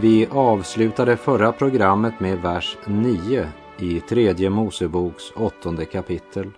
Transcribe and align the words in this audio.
Vi 0.00 0.26
avslutade 0.26 1.16
förra 1.16 1.52
programmet 1.52 2.20
med 2.20 2.38
vers 2.38 2.76
9 2.86 3.48
i 3.78 4.00
tredje 4.00 4.50
Moseboks 4.50 5.32
åttonde 5.36 5.84
kapitel. 5.84 6.50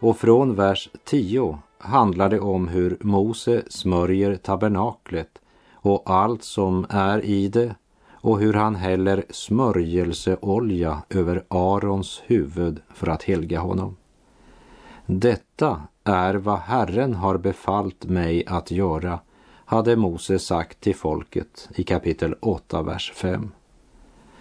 Och 0.00 0.18
från 0.18 0.54
vers 0.54 0.90
10 1.04 1.58
handlar 1.78 2.28
det 2.28 2.40
om 2.40 2.68
hur 2.68 2.96
Mose 3.00 3.62
smörjer 3.68 4.36
tabernaklet 4.36 5.38
och 5.72 6.02
allt 6.10 6.44
som 6.44 6.86
är 6.88 7.24
i 7.24 7.48
det 7.48 7.74
och 8.10 8.38
hur 8.38 8.52
han 8.54 8.74
häller 8.74 9.24
smörjelseolja 9.30 11.02
över 11.10 11.44
Arons 11.48 12.22
huvud 12.26 12.80
för 12.94 13.06
att 13.06 13.22
helga 13.22 13.60
honom. 13.60 13.96
Detta 15.06 15.82
är 16.04 16.34
vad 16.34 16.58
Herren 16.58 17.14
har 17.14 17.38
befallt 17.38 18.04
mig 18.04 18.46
att 18.46 18.70
göra, 18.70 19.18
hade 19.64 19.96
Mose 19.96 20.38
sagt 20.38 20.80
till 20.80 20.96
folket 20.96 21.68
i 21.74 21.82
kapitel 21.84 22.34
8, 22.40 22.82
vers 22.82 23.12
5. 23.14 23.50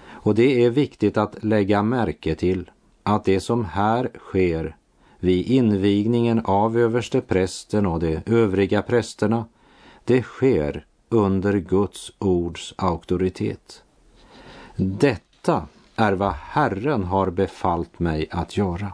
Och 0.06 0.36
det 0.36 0.66
är 0.66 0.70
viktigt 0.70 1.18
att 1.18 1.44
lägga 1.44 1.84
märke 1.84 2.36
till 2.36 2.72
att 3.04 3.24
det 3.24 3.40
som 3.40 3.66
här 3.66 4.10
sker 4.20 4.76
vid 5.20 5.46
invigningen 5.46 6.42
av 6.46 6.78
översteprästen 6.78 7.86
och 7.86 8.00
de 8.00 8.20
övriga 8.26 8.82
prästerna, 8.82 9.46
det 10.06 10.22
sker 10.22 10.86
under 11.10 11.54
Guds 11.54 12.12
ords 12.20 12.74
auktoritet. 12.78 13.84
Detta 14.76 15.68
är 15.96 16.14
vad 16.14 16.34
Herren 16.34 17.04
har 17.04 17.30
befallt 17.30 18.00
mig 18.00 18.28
att 18.32 18.58
göra. 18.58 18.94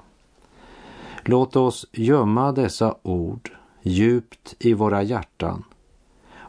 Låt 1.23 1.55
oss 1.55 1.86
gömma 1.91 2.52
dessa 2.52 2.95
ord 3.02 3.52
djupt 3.81 4.55
i 4.59 4.73
våra 4.73 5.03
hjärtan 5.03 5.64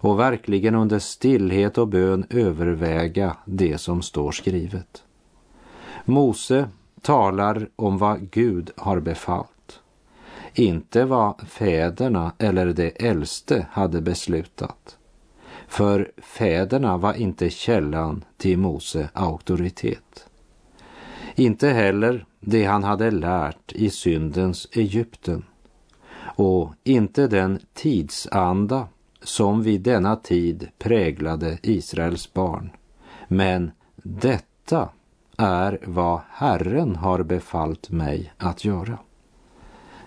och 0.01 0.19
verkligen 0.19 0.75
under 0.75 0.98
stillhet 0.98 1.79
och 1.79 1.89
bön 1.89 2.27
överväga 2.31 3.37
det 3.45 3.79
som 3.79 4.03
står 4.03 4.33
skrivet. 4.33 5.03
Mose 6.05 6.69
talar 7.01 7.69
om 7.77 7.98
vad 7.98 8.31
Gud 8.31 8.71
har 8.77 9.01
befallt, 9.01 9.81
inte 10.55 11.05
vad 11.05 11.41
fäderna 11.48 12.33
eller 12.39 12.73
de 12.73 12.93
äldste 12.97 13.67
hade 13.71 14.01
beslutat. 14.01 14.97
För 15.69 16.12
fäderna 16.17 16.97
var 16.97 17.15
inte 17.15 17.51
källan 17.51 18.25
till 18.37 18.59
Mose 18.59 19.11
auktoritet. 19.12 20.27
Inte 21.34 21.69
heller 21.69 22.27
det 22.41 22.65
han 22.65 22.84
hade 22.84 23.11
lärt 23.11 23.73
i 23.73 23.91
syndens 23.91 24.69
Egypten 24.73 25.45
och 26.37 26.73
inte 26.84 27.27
den 27.27 27.61
tidsanda 27.75 28.89
som 29.23 29.63
vid 29.63 29.81
denna 29.81 30.17
tid 30.17 30.69
präglade 30.79 31.59
Israels 31.62 32.33
barn. 32.33 32.71
Men 33.28 33.71
detta 33.97 34.89
är 35.37 35.81
vad 35.87 36.21
Herren 36.31 36.97
har 36.97 37.22
befallt 37.22 37.91
mig 37.91 38.33
att 38.39 38.65
göra. 38.65 38.99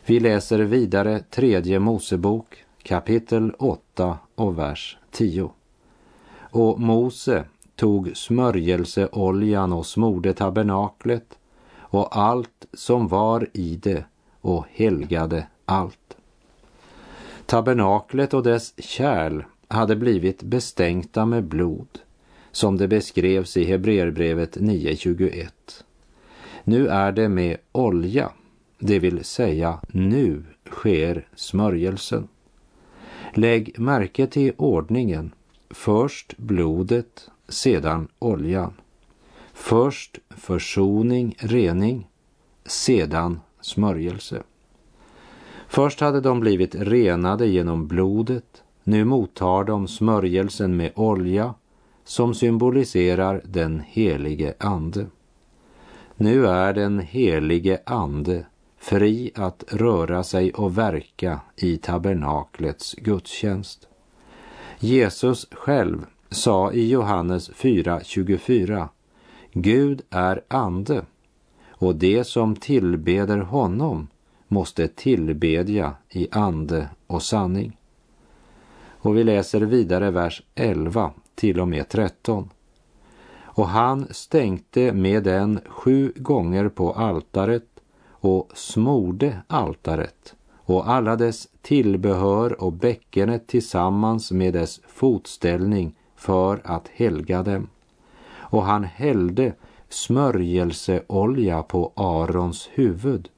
Vi 0.06 0.20
läser 0.20 0.60
vidare 0.60 1.20
tredje 1.20 1.80
Mosebok 1.80 2.66
kapitel 2.84 3.54
8 3.60 4.18
och 4.36 4.60
vers 4.60 4.98
10. 5.12 5.52
Och 6.36 6.80
Mose 6.80 7.46
tog 7.76 8.12
smörjelseoljan 8.18 9.74
och 9.74 9.86
smorde 9.86 10.34
tabernaklet 10.34 11.40
och 11.78 12.18
allt 12.18 12.66
som 12.74 13.08
var 13.08 13.50
i 13.54 13.76
det 13.76 14.06
och 14.42 14.66
helgade 14.72 15.48
allt. 15.66 16.03
Tabernaklet 17.54 18.34
och 18.34 18.44
dess 18.44 18.74
kärl 18.78 19.44
hade 19.68 19.96
blivit 19.96 20.44
bestänkta 20.44 21.26
med 21.26 21.44
blod, 21.44 21.88
som 22.52 22.78
det 22.78 22.88
beskrevs 22.88 23.58
i 23.58 23.64
Hebreerbrevet 23.64 24.58
9.21. 24.58 25.48
Nu 26.64 26.88
är 26.88 27.12
det 27.12 27.30
med 27.30 27.58
olja, 27.72 28.32
det 28.80 29.00
vill 29.00 29.24
säga 29.24 29.80
nu 29.88 30.44
sker 30.66 31.28
smörjelsen. 31.36 32.28
Lägg 33.34 33.80
märke 33.80 34.28
till 34.28 34.54
ordningen. 34.58 35.34
Först 35.70 36.38
blodet, 36.38 37.30
sedan 37.48 38.08
oljan. 38.20 38.74
Först 39.54 40.20
försoning, 40.30 41.36
rening, 41.40 42.08
sedan 42.66 43.40
smörjelse. 43.62 44.44
Först 45.74 46.00
hade 46.00 46.22
de 46.22 46.40
blivit 46.40 46.76
renade 46.76 47.48
genom 47.48 47.88
blodet, 47.88 48.64
nu 48.84 49.06
mottar 49.06 49.64
de 49.64 49.88
smörjelsen 49.88 50.78
med 50.78 50.92
olja 50.96 51.54
som 52.04 52.34
symboliserar 52.34 53.42
den 53.46 53.84
helige 53.88 54.54
Ande. 54.58 55.06
Nu 56.16 56.48
är 56.48 56.74
den 56.74 57.00
helige 57.00 57.80
Ande 57.86 58.46
fri 58.78 59.32
att 59.36 59.64
röra 59.68 60.24
sig 60.24 60.54
och 60.54 60.78
verka 60.78 61.40
i 61.56 61.78
tabernaklets 61.78 62.94
gudstjänst. 62.94 63.88
Jesus 64.80 65.48
själv 65.52 66.06
sa 66.30 66.72
i 66.72 66.90
Johannes 66.90 67.52
4.24 67.52 68.88
Gud 69.54 70.02
är 70.10 70.42
ande 70.48 71.06
och 71.70 71.96
det 71.96 72.24
som 72.24 72.56
tillbeder 72.56 73.38
honom 73.38 74.08
måste 74.54 74.88
tillbedja 74.88 75.96
i 76.10 76.28
ande 76.32 76.90
och 77.08 77.24
sanning. 77.24 77.78
Och 78.88 79.18
vi 79.18 79.24
läser 79.24 79.62
vidare 79.62 80.12
vers 80.12 80.44
11 80.56 81.12
till 81.36 81.60
och 81.60 81.68
med 81.68 81.90
13. 81.90 82.50
Och 83.44 83.68
han 83.68 84.08
stänkte 84.12 84.94
med 84.94 85.24
den 85.24 85.60
sju 85.70 86.14
gånger 86.16 86.70
på 86.70 86.94
altaret 86.94 87.68
och 88.10 88.52
smorde 88.54 89.42
altaret 89.48 90.36
och 90.66 90.90
alla 90.90 91.16
dess 91.16 91.48
tillbehör 91.62 92.62
och 92.64 92.74
bäckenet 92.74 93.48
tillsammans 93.48 94.32
med 94.32 94.54
dess 94.54 94.82
fotställning 94.88 95.96
för 96.16 96.62
att 96.64 96.88
helga 96.88 97.44
dem. 97.44 97.68
Och 98.36 98.64
han 98.64 98.84
hällde 98.84 99.54
smörjelseolja 99.90 101.64
på 101.64 101.92
Arons 101.96 102.70
huvud 102.74 103.30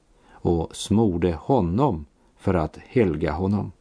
och 0.46 0.76
smorde 0.76 1.32
honom 1.32 2.06
för 2.36 2.54
att 2.54 2.76
helga 2.76 3.32
honom. 3.32 3.72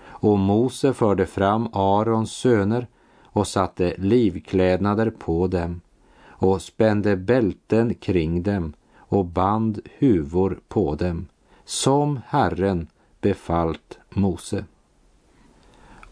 Och 0.00 0.38
Mose 0.38 0.92
förde 0.92 1.26
fram 1.26 1.68
Arons 1.72 2.32
söner 2.32 2.86
och 3.22 3.46
satte 3.46 3.94
livklädnader 3.98 5.10
på 5.10 5.46
dem 5.46 5.80
och 6.26 6.62
spände 6.62 7.16
bälten 7.16 7.94
kring 7.94 8.42
dem 8.42 8.72
och 8.96 9.24
band 9.24 9.80
huvor 9.98 10.60
på 10.68 10.94
dem, 10.94 11.26
som 11.64 12.20
Herren 12.26 12.86
befallt 13.20 13.98
Mose. 14.10 14.64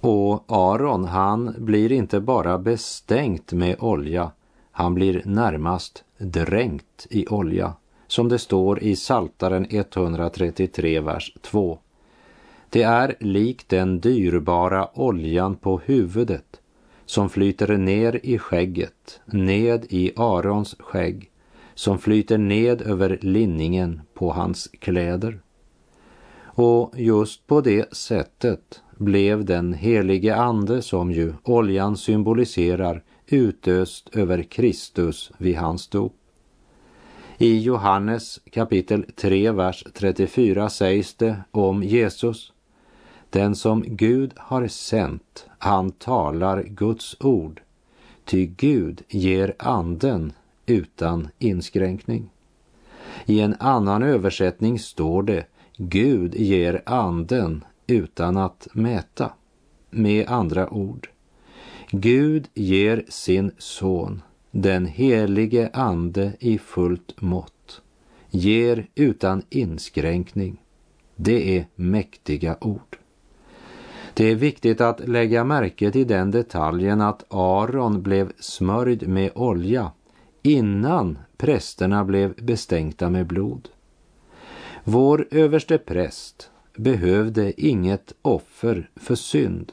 Och 0.00 0.44
Aron, 0.46 1.04
han 1.04 1.54
blir 1.58 1.92
inte 1.92 2.20
bara 2.20 2.58
bestänkt 2.58 3.52
med 3.52 3.76
olja, 3.80 4.30
han 4.70 4.94
blir 4.94 5.22
närmast 5.24 6.04
dränkt 6.18 7.06
i 7.10 7.26
olja 7.26 7.74
som 8.06 8.28
det 8.28 8.38
står 8.38 8.82
i 8.82 8.96
Saltaren 8.96 9.66
133, 9.70 11.00
vers 11.00 11.32
2. 11.42 11.78
Det 12.70 12.82
är 12.82 13.14
likt 13.20 13.68
den 13.68 14.00
dyrbara 14.00 14.88
oljan 14.94 15.56
på 15.56 15.80
huvudet 15.84 16.60
som 17.06 17.28
flyter 17.28 17.76
ner 17.76 18.20
i 18.22 18.38
skägget, 18.38 19.20
ned 19.26 19.86
i 19.88 20.12
Arons 20.16 20.76
skägg, 20.78 21.30
som 21.74 21.98
flyter 21.98 22.38
ned 22.38 22.82
över 22.82 23.18
linningen 23.22 24.00
på 24.14 24.30
hans 24.32 24.68
kläder. 24.78 25.40
Och 26.44 26.92
just 26.96 27.46
på 27.46 27.60
det 27.60 27.94
sättet 27.94 28.82
blev 28.96 29.44
den 29.44 29.72
helige 29.72 30.36
ande 30.36 30.82
som 30.82 31.12
ju 31.12 31.34
oljan 31.42 31.96
symboliserar 31.96 33.02
utöst 33.26 34.16
över 34.16 34.42
Kristus 34.42 35.32
vid 35.38 35.56
hans 35.56 35.88
dop. 35.88 36.25
I 37.38 37.58
Johannes 37.58 38.40
kapitel 38.50 39.04
3, 39.16 39.50
vers 39.50 39.84
34 39.94 40.70
sägs 40.70 41.14
det 41.14 41.36
om 41.50 41.82
Jesus. 41.82 42.52
Den 43.30 43.56
som 43.56 43.84
Gud 43.86 44.32
har 44.36 44.68
sänt, 44.68 45.46
han 45.58 45.90
talar 45.90 46.62
Guds 46.62 47.16
ord. 47.20 47.60
Ty 48.24 48.46
Gud 48.46 49.02
ger 49.08 49.54
anden 49.58 50.32
utan 50.66 51.28
inskränkning. 51.38 52.30
I 53.26 53.40
en 53.40 53.56
annan 53.60 54.02
översättning 54.02 54.78
står 54.78 55.22
det 55.22 55.44
Gud 55.76 56.34
ger 56.34 56.82
anden 56.86 57.64
utan 57.86 58.36
att 58.36 58.68
mäta. 58.72 59.32
Med 59.90 60.28
andra 60.28 60.68
ord, 60.68 61.08
Gud 61.90 62.48
ger 62.54 63.04
sin 63.08 63.50
son, 63.58 64.22
den 64.62 64.86
helige 64.86 65.70
ande 65.72 66.32
i 66.40 66.58
fullt 66.58 67.20
mått, 67.20 67.82
ger 68.30 68.86
utan 68.94 69.42
inskränkning. 69.50 70.62
Det 71.16 71.58
är 71.58 71.66
mäktiga 71.74 72.56
ord. 72.60 72.96
Det 74.14 74.24
är 74.30 74.34
viktigt 74.34 74.80
att 74.80 75.08
lägga 75.08 75.44
märke 75.44 75.90
till 75.90 76.06
den 76.06 76.30
detaljen 76.30 77.00
att 77.00 77.24
Aron 77.28 78.02
blev 78.02 78.32
smörjd 78.38 79.08
med 79.08 79.30
olja 79.34 79.92
innan 80.42 81.18
prästerna 81.36 82.04
blev 82.04 82.44
bestänkta 82.44 83.10
med 83.10 83.26
blod. 83.26 83.68
Vår 84.84 85.28
överste 85.30 85.78
präst 85.78 86.50
behövde 86.76 87.66
inget 87.66 88.14
offer 88.22 88.90
för 88.96 89.14
synd. 89.14 89.72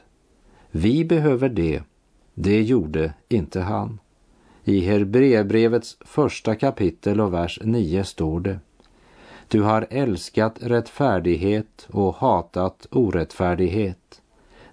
Vi 0.70 1.04
behöver 1.04 1.48
det, 1.48 1.82
det 2.34 2.62
gjorde 2.62 3.14
inte 3.28 3.60
han. 3.60 3.98
I 4.66 4.80
Hebreerbrevets 4.80 5.96
första 6.00 6.54
kapitel 6.54 7.20
och 7.20 7.34
vers 7.34 7.58
9 7.62 8.04
står 8.04 8.40
det 8.40 8.58
Du 9.48 9.62
har 9.62 9.86
älskat 9.90 10.58
rättfärdighet 10.60 11.88
och 11.90 12.14
hatat 12.14 12.86
orättfärdighet. 12.90 14.22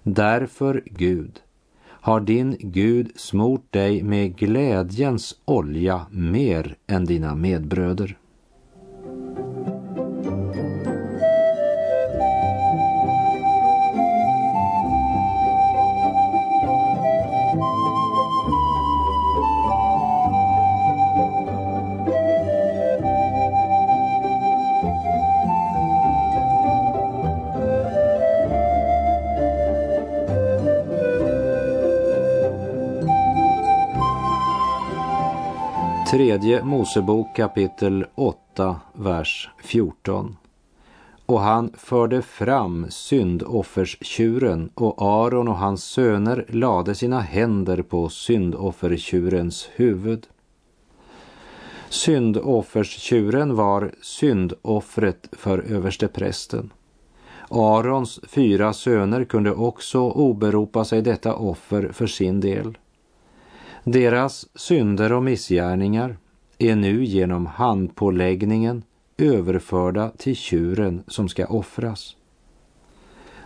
Därför, 0.02 0.82
Gud, 0.86 1.40
har 1.84 2.20
din 2.20 2.56
Gud 2.60 3.10
smort 3.16 3.72
dig 3.72 4.02
med 4.02 4.36
glädjens 4.36 5.36
olja 5.44 6.06
mer 6.10 6.76
än 6.86 7.04
dina 7.04 7.34
medbröder. 7.34 8.16
Tredje 36.12 36.64
Mosebok 36.64 37.36
kapitel 37.36 38.06
8, 38.14 38.80
vers 38.92 39.50
14. 39.62 40.36
Och 41.26 41.40
han 41.40 41.70
förde 41.76 42.22
fram 42.22 42.86
syndofferstjuren 42.90 44.70
och 44.74 45.02
Aron 45.02 45.48
och 45.48 45.56
hans 45.56 45.84
söner 45.84 46.44
lade 46.48 46.94
sina 46.94 47.20
händer 47.20 47.82
på 47.82 48.08
syndoffertjurens 48.08 49.68
huvud. 49.74 50.26
Syndofferstjuren 51.88 53.56
var 53.56 53.92
syndoffret 54.02 55.28
för 55.32 55.58
översteprästen. 55.58 56.70
Arons 57.50 58.20
fyra 58.28 58.72
söner 58.72 59.24
kunde 59.24 59.52
också 59.52 60.00
oberopa 60.00 60.84
sig 60.84 61.02
detta 61.02 61.34
offer 61.34 61.88
för 61.92 62.06
sin 62.06 62.40
del. 62.40 62.78
Deras 63.84 64.46
synder 64.54 65.12
och 65.12 65.22
missgärningar 65.22 66.16
är 66.58 66.76
nu 66.76 67.04
genom 67.04 67.46
handpåläggningen 67.46 68.82
överförda 69.18 70.10
till 70.10 70.36
tjuren 70.36 71.02
som 71.06 71.28
ska 71.28 71.46
offras. 71.46 72.16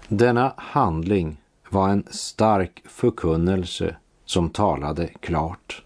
Denna 0.09 0.53
handling 0.57 1.37
var 1.71 1.89
en 1.89 2.05
stark 2.11 2.83
förkunnelse 2.85 3.97
som 4.25 4.51
talade 4.51 5.07
klart. 5.07 5.85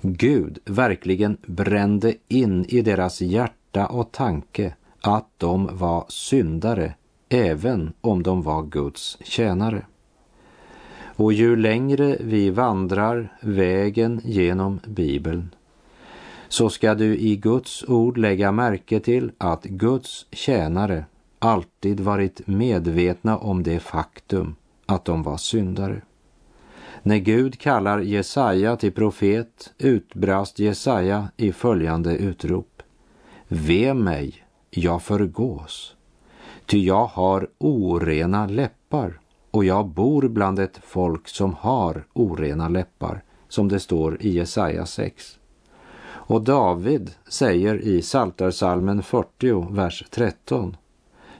Gud 0.00 0.58
verkligen 0.64 1.36
brände 1.46 2.14
in 2.28 2.64
i 2.68 2.82
deras 2.82 3.20
hjärta 3.20 3.86
och 3.86 4.12
tanke 4.12 4.74
att 5.00 5.28
de 5.36 5.68
var 5.72 6.04
syndare 6.08 6.94
även 7.28 7.92
om 8.00 8.22
de 8.22 8.42
var 8.42 8.62
Guds 8.62 9.18
tjänare. 9.20 9.86
Och 11.22 11.32
ju 11.32 11.56
längre 11.56 12.16
vi 12.20 12.50
vandrar 12.50 13.36
vägen 13.40 14.20
genom 14.24 14.80
Bibeln 14.86 15.54
så 16.48 16.68
ska 16.68 16.94
du 16.94 17.18
i 17.18 17.36
Guds 17.36 17.84
ord 17.88 18.18
lägga 18.18 18.52
märke 18.52 19.00
till 19.00 19.32
att 19.38 19.64
Guds 19.64 20.26
tjänare 20.30 21.04
alltid 21.38 22.00
varit 22.00 22.46
medvetna 22.46 23.38
om 23.38 23.62
det 23.62 23.80
faktum 23.80 24.54
att 24.86 25.04
de 25.04 25.22
var 25.22 25.36
syndare. 25.36 26.02
När 27.02 27.18
Gud 27.18 27.58
kallar 27.58 27.98
Jesaja 27.98 28.76
till 28.76 28.92
profet 28.92 29.72
utbrast 29.78 30.58
Jesaja 30.58 31.28
i 31.36 31.52
följande 31.52 32.16
utrop. 32.16 32.82
Ve 33.48 33.94
mig, 33.94 34.44
jag 34.70 35.02
förgås, 35.02 35.96
ty 36.66 36.84
jag 36.86 37.06
har 37.06 37.48
orena 37.58 38.46
läppar 38.46 39.21
och 39.52 39.64
jag 39.64 39.86
bor 39.86 40.28
bland 40.28 40.58
ett 40.58 40.80
folk 40.82 41.28
som 41.28 41.54
har 41.54 42.04
orena 42.12 42.68
läppar, 42.68 43.22
som 43.48 43.68
det 43.68 43.80
står 43.80 44.22
i 44.22 44.30
Jesaja 44.30 44.86
6. 44.86 45.38
Och 46.04 46.42
David 46.42 47.10
säger 47.28 47.80
i 47.80 48.02
Saltarsalmen 48.02 49.02
40, 49.02 49.74
vers 49.74 50.04
13. 50.10 50.76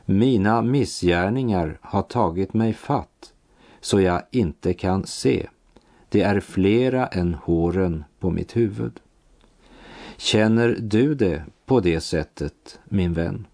Mina 0.04 0.62
missgärningar 0.62 1.78
har 1.80 2.02
tagit 2.02 2.54
mig 2.54 2.72
fatt, 2.72 3.32
så 3.80 4.00
jag 4.00 4.22
inte 4.30 4.74
kan 4.74 5.06
se. 5.06 5.46
Det 6.08 6.22
är 6.22 6.40
flera 6.40 7.06
än 7.06 7.34
håren 7.34 8.04
på 8.20 8.30
mitt 8.30 8.56
huvud. 8.56 9.00
Känner 10.16 10.76
du 10.80 11.14
det 11.14 11.44
på 11.66 11.80
det 11.80 12.00
sättet, 12.00 12.80
min 12.84 13.12
vän? 13.12 13.46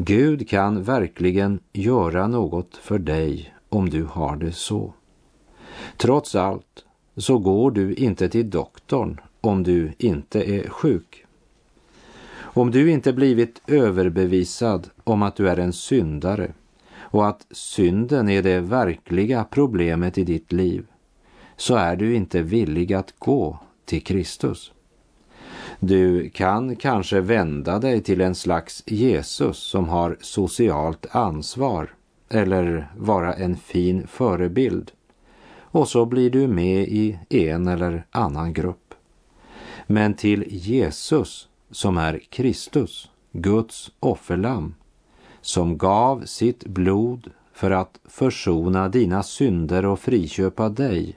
Gud 0.00 0.48
kan 0.48 0.82
verkligen 0.82 1.60
göra 1.72 2.26
något 2.28 2.76
för 2.76 2.98
dig 2.98 3.54
om 3.68 3.90
du 3.90 4.04
har 4.04 4.36
det 4.36 4.52
så. 4.52 4.92
Trots 5.96 6.34
allt 6.34 6.84
så 7.16 7.38
går 7.38 7.70
du 7.70 7.94
inte 7.94 8.28
till 8.28 8.50
doktorn 8.50 9.20
om 9.40 9.62
du 9.62 9.92
inte 9.98 10.50
är 10.50 10.68
sjuk. 10.68 11.24
Om 12.36 12.70
du 12.70 12.90
inte 12.90 13.12
blivit 13.12 13.62
överbevisad 13.66 14.90
om 15.04 15.22
att 15.22 15.36
du 15.36 15.48
är 15.48 15.58
en 15.58 15.72
syndare 15.72 16.52
och 16.96 17.28
att 17.28 17.46
synden 17.50 18.28
är 18.28 18.42
det 18.42 18.60
verkliga 18.60 19.44
problemet 19.50 20.18
i 20.18 20.24
ditt 20.24 20.52
liv 20.52 20.86
så 21.56 21.76
är 21.76 21.96
du 21.96 22.14
inte 22.14 22.42
villig 22.42 22.92
att 22.92 23.14
gå 23.18 23.58
till 23.84 24.04
Kristus. 24.04 24.72
Du 25.80 26.30
kan 26.30 26.76
kanske 26.76 27.20
vända 27.20 27.78
dig 27.78 28.02
till 28.02 28.20
en 28.20 28.34
slags 28.34 28.82
Jesus 28.86 29.56
som 29.56 29.88
har 29.88 30.16
socialt 30.20 31.06
ansvar 31.10 31.94
eller 32.28 32.92
vara 32.96 33.34
en 33.34 33.56
fin 33.56 34.06
förebild. 34.06 34.92
Och 35.60 35.88
så 35.88 36.06
blir 36.06 36.30
du 36.30 36.48
med 36.48 36.82
i 36.88 37.18
en 37.28 37.68
eller 37.68 38.06
annan 38.10 38.52
grupp. 38.52 38.94
Men 39.86 40.14
till 40.14 40.44
Jesus 40.48 41.48
som 41.70 41.96
är 41.96 42.20
Kristus, 42.30 43.10
Guds 43.32 43.90
offerlamm, 44.00 44.74
som 45.40 45.78
gav 45.78 46.24
sitt 46.24 46.64
blod 46.64 47.30
för 47.52 47.70
att 47.70 48.00
försona 48.04 48.88
dina 48.88 49.22
synder 49.22 49.86
och 49.86 50.00
friköpa 50.00 50.68
dig. 50.68 51.16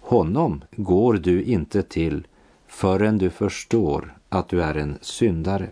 Honom 0.00 0.64
går 0.76 1.14
du 1.14 1.42
inte 1.42 1.82
till 1.82 2.26
förrän 2.72 3.18
du 3.18 3.30
förstår 3.30 4.14
att 4.28 4.48
du 4.48 4.62
är 4.62 4.74
en 4.74 4.98
syndare. 5.00 5.68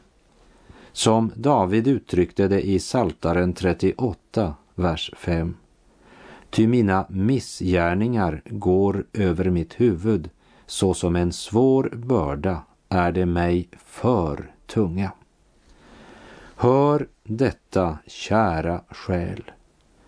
Som 0.93 1.33
David 1.37 1.89
uttryckte 1.89 2.49
det 2.49 2.63
i 2.63 2.79
Saltaren 2.79 3.53
38, 3.53 4.55
vers 4.75 5.11
5. 5.17 5.57
Ty 6.51 6.67
mina 6.67 7.07
missgärningar 7.09 8.43
går 8.45 9.05
över 9.13 9.51
mitt 9.51 9.81
huvud, 9.81 10.31
så 10.67 10.95
som 10.95 11.17
en 11.17 11.33
svår 11.33 11.93
börda 11.97 12.63
är 12.89 13.13
det 13.13 13.27
mig 13.27 13.69
för 13.85 14.55
tunga. 14.67 15.13
Hör 16.57 17.09
detta, 17.25 17.99
kära 18.07 18.81
själ. 18.91 19.51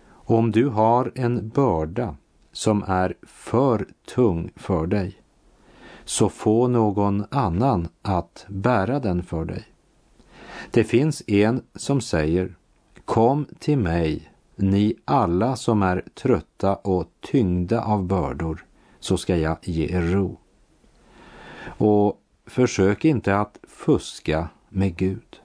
Om 0.09 0.51
du 0.51 0.67
har 0.67 1.11
en 1.15 1.49
börda 1.49 2.15
som 2.51 2.83
är 2.87 3.13
för 3.23 3.87
tung 4.15 4.51
för 4.55 4.87
dig, 4.87 5.22
så 6.05 6.29
få 6.29 6.67
någon 6.67 7.25
annan 7.29 7.87
att 8.01 8.45
bära 8.49 8.99
den 8.99 9.23
för 9.23 9.45
dig. 9.45 9.63
Det 10.71 10.83
finns 10.83 11.23
en 11.27 11.61
som 11.75 12.01
säger 12.01 12.55
Kom 13.05 13.45
till 13.59 13.77
mig, 13.77 14.31
ni 14.55 14.95
alla 15.05 15.55
som 15.55 15.83
är 15.83 16.03
trötta 16.13 16.75
och 16.75 17.05
tyngda 17.21 17.81
av 17.81 18.03
bördor, 18.03 18.65
så 18.99 19.17
ska 19.17 19.37
jag 19.37 19.57
ge 19.61 19.97
er 19.97 20.01
ro. 20.01 20.39
Och 21.65 22.21
försök 22.45 23.05
inte 23.05 23.37
att 23.37 23.59
fuska 23.67 24.49
med 24.69 24.95
Gud. 24.95 25.39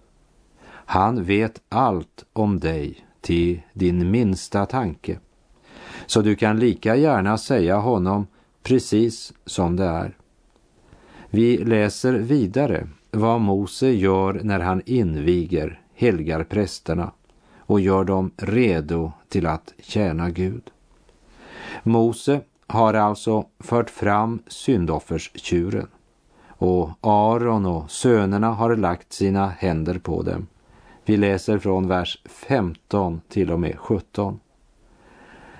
Han 0.71 1.25
vet 1.25 1.61
allt 1.69 2.25
om 2.33 2.61
dig 2.61 3.07
till 3.21 3.61
din 3.73 4.11
minsta 4.11 4.67
tanke. 4.67 5.19
Så 6.07 6.23
du 6.23 6.37
kan 6.37 6.59
lika 6.59 6.97
gärna 6.97 7.39
säga 7.39 7.77
honom 7.77 8.27
precis 8.63 9.33
som 9.47 9.77
det 9.77 9.85
är. 9.85 10.17
Vi 11.31 11.59
läser 11.59 12.13
vidare 12.13 12.87
vad 13.11 13.41
Mose 13.41 13.91
gör 13.91 14.41
när 14.43 14.61
han 14.61 14.83
inviger, 14.87 15.81
helgar 15.95 16.45
prästerna 16.45 17.11
och 17.59 17.81
gör 17.81 18.05
dem 18.05 18.31
redo 18.37 19.13
till 19.29 19.47
att 19.47 19.75
tjäna 19.79 20.31
Gud. 20.31 20.63
Mose 21.83 22.41
har 22.67 22.95
alltså 22.95 23.47
fört 23.59 23.91
fram 23.91 24.43
syndofferstjuren 24.47 25.89
och 26.49 26.91
Aron 27.01 27.67
och 27.67 27.91
sönerna 27.91 28.51
har 28.51 28.77
lagt 28.77 29.13
sina 29.13 29.49
händer 29.49 29.99
på 29.99 30.23
dem. 30.23 30.47
Vi 31.05 31.17
läser 31.17 31.59
från 31.59 31.89
vers 31.89 32.23
15 32.25 33.21
till 33.29 33.51
och 33.51 33.61
med 33.61 33.79
17. 33.79 34.41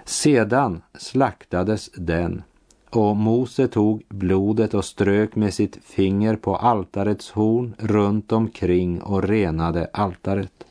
Sedan 0.05 0.83
slaktades 0.99 1.91
den 1.95 2.43
och 2.91 3.17
Mose 3.17 3.69
tog 3.69 4.05
blodet 4.09 4.75
och 4.75 4.85
strök 4.85 5.37
med 5.37 5.55
sitt 5.55 5.79
finger 5.85 6.37
på 6.37 6.57
altarets 6.57 7.31
horn 7.31 7.75
runt 7.79 8.33
omkring 8.33 9.03
och 9.03 9.23
renade 9.23 9.91
altaret. 9.93 10.65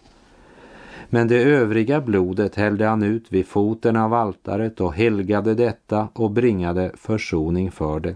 Men 1.09 1.27
det 1.27 1.43
övriga 1.43 2.01
blodet 2.01 2.55
hällde 2.55 2.85
han 2.85 3.03
ut 3.03 3.25
vid 3.29 3.47
foten 3.47 3.95
av 3.95 4.13
altaret 4.13 4.81
och 4.81 4.93
helgade 4.93 5.53
detta 5.53 6.07
och 6.13 6.31
bringade 6.31 6.91
försoning 6.97 7.71
för 7.71 7.99
det. 7.99 8.15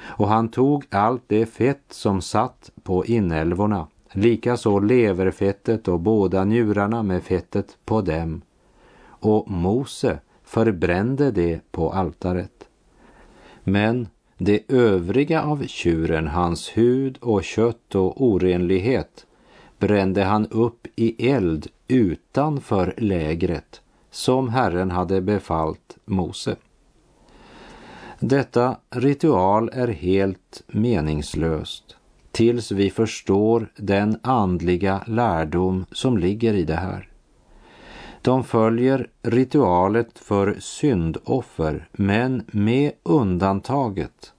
Och 0.00 0.28
han 0.28 0.48
tog 0.48 0.84
allt 0.90 1.22
det 1.26 1.46
fett 1.46 1.84
som 1.90 2.20
satt 2.20 2.70
på 2.82 3.06
inälvorna, 3.06 3.86
likaså 4.12 4.78
leverfettet 4.78 5.88
och 5.88 6.00
båda 6.00 6.44
njurarna 6.44 7.02
med 7.02 7.22
fettet 7.22 7.76
på 7.84 8.00
dem. 8.00 8.42
Och 9.06 9.50
Mose 9.50 10.18
förbrände 10.44 11.30
det 11.30 11.60
på 11.70 11.92
altaret. 11.92 12.67
Men 13.68 14.08
det 14.38 14.62
övriga 14.68 15.42
av 15.42 15.66
tjuren, 15.66 16.28
hans 16.28 16.68
hud 16.68 17.18
och 17.20 17.44
kött 17.44 17.94
och 17.94 18.22
orenlighet, 18.24 19.26
brände 19.78 20.24
han 20.24 20.46
upp 20.46 20.86
i 20.96 21.30
eld 21.30 21.66
utanför 21.88 22.94
lägret 22.96 23.80
som 24.10 24.48
Herren 24.48 24.90
hade 24.90 25.20
befallt 25.20 25.96
Mose. 26.04 26.56
Detta 28.20 28.76
ritual 28.90 29.70
är 29.72 29.88
helt 29.88 30.62
meningslöst 30.66 31.96
tills 32.32 32.72
vi 32.72 32.90
förstår 32.90 33.72
den 33.76 34.18
andliga 34.22 35.02
lärdom 35.06 35.86
som 35.92 36.18
ligger 36.18 36.54
i 36.54 36.64
det 36.64 36.76
här. 36.76 37.08
De 38.22 38.44
följer 38.44 39.10
ritualet 39.22 40.18
för 40.18 40.56
syndoffer, 40.60 41.88
men 41.92 42.44
med 42.46 42.92
undantaget 43.02 44.32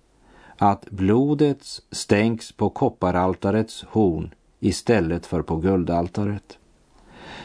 att 0.58 0.90
blodet 0.90 1.66
stänks 1.92 2.52
på 2.52 2.70
kopparaltarets 2.70 3.86
horn 3.90 4.34
istället 4.60 5.26
för 5.26 5.42
på 5.42 5.56
guldaltaret. 5.56 6.58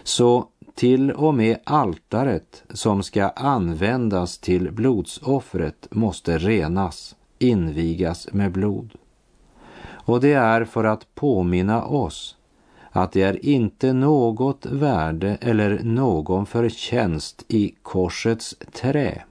Så 0.03 0.49
till 0.75 1.11
och 1.11 1.35
med 1.35 1.59
altaret 1.65 2.63
som 2.71 3.03
ska 3.03 3.29
användas 3.29 4.39
till 4.39 4.73
blodsoffret 4.73 5.89
måste 5.91 6.39
renas, 6.39 7.17
invigas 7.39 8.29
med 8.33 8.53
blod. 8.53 8.95
Och 9.87 10.21
det 10.21 10.33
är 10.33 10.65
för 10.65 10.85
att 10.85 11.15
påminna 11.15 11.85
oss 11.85 12.37
att 12.97 13.13
det 13.13 13.23
är 13.23 13.47
inte 13.47 13.93
något 13.93 14.67
värde 14.67 15.39
eller 15.41 15.81
någon 15.83 16.47
förtjänst 16.47 17.45
i 17.49 17.75
korsets 17.83 18.57
trä. 18.73 19.23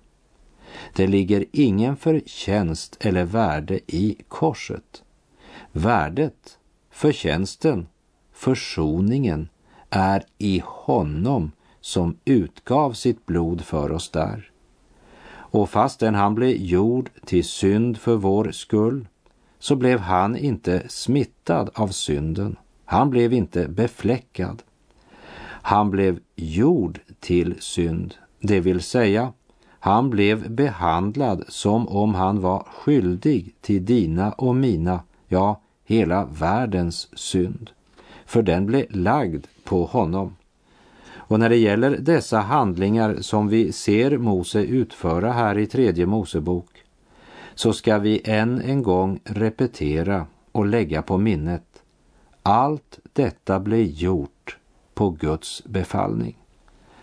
Det 0.96 1.08
ligger 1.08 1.46
ingen 1.52 1.96
förtjänst 1.96 2.98
eller 3.00 3.24
värde 3.24 3.80
i 3.88 4.18
korset. 4.28 5.04
Värdet, 5.72 6.58
förtjänsten, 6.92 7.88
försoningen 8.34 9.50
är 9.90 10.24
i 10.38 10.62
honom 10.66 11.52
som 11.82 12.18
utgav 12.26 12.94
sitt 12.94 13.26
blod 13.26 13.62
för 13.62 13.92
oss 13.92 14.10
där. 14.10 14.52
Och 15.36 15.70
fastän 15.70 16.16
han 16.16 16.36
blev 16.36 16.56
gjord 16.58 17.10
till 17.26 17.44
synd 17.44 17.98
för 17.98 18.16
vår 18.16 18.52
skull 18.52 19.08
så 19.60 19.76
blev 19.76 20.00
han 20.00 20.38
inte 20.38 20.84
smittad 20.90 21.70
av 21.74 21.88
synden. 21.88 22.56
Han 22.86 23.10
blev 23.10 23.34
inte 23.34 23.68
befläckad. 23.68 24.64
Han 25.46 25.92
blev 25.92 26.20
gjord 26.36 27.00
till 27.20 27.56
synd, 27.60 28.16
det 28.40 28.60
vill 28.60 28.82
säga 28.82 29.34
han 29.86 30.10
blev 30.10 30.52
behandlad 30.52 31.44
som 31.48 31.88
om 31.88 32.16
han 32.16 32.42
var 32.42 32.64
skyldig 32.64 33.56
till 33.62 33.86
dina 33.86 34.32
och 34.32 34.56
mina, 34.56 35.02
ja, 35.28 35.62
hela 35.86 36.26
världens 36.26 37.18
synd. 37.18 37.70
För 38.26 38.42
den 38.42 38.66
blev 38.66 38.86
lagd 38.90 39.46
på 39.64 39.86
honom. 39.86 40.36
Och 41.14 41.40
när 41.40 41.50
det 41.50 41.58
gäller 41.58 41.98
dessa 41.98 42.40
handlingar 42.40 43.18
som 43.22 43.48
vi 43.48 43.72
ser 43.72 44.18
Mose 44.18 44.64
utföra 44.64 45.32
här 45.32 45.58
i 45.58 45.66
tredje 45.66 46.06
Mosebok 46.06 46.70
så 47.56 47.74
ska 47.74 47.98
vi 47.98 48.22
än 48.26 48.62
en 48.62 48.84
gång 48.84 49.20
repetera 49.24 50.26
och 50.52 50.66
lägga 50.66 51.02
på 51.02 51.18
minnet. 51.18 51.73
Allt 52.44 53.00
detta 53.14 53.60
blev 53.60 53.86
gjort 53.86 54.58
på 54.94 55.10
Guds 55.10 55.64
befallning. 55.64 56.38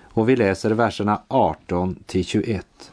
Och 0.02 0.28
vi 0.28 0.36
läser 0.36 0.70
verserna 0.70 1.22
18 1.28 1.96
till 2.06 2.24
21. 2.24 2.92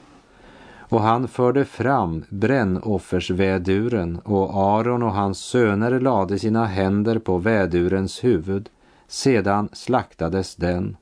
Och 0.90 1.02
han 1.02 1.28
förde 1.28 1.66
fram 1.66 2.24
brännoffersväduren 2.30 4.20
och 4.20 4.54
Aron 4.54 5.04
och 5.04 5.14
hans 5.14 5.40
söner 5.40 6.00
lade 6.00 6.40
sina 6.40 6.66
händer 6.66 7.20
på 7.20 7.38
vädurens 7.38 8.24
huvud. 8.24 8.70
Sedan 9.08 9.70
slaktades 9.74 10.56
den. 10.56 10.98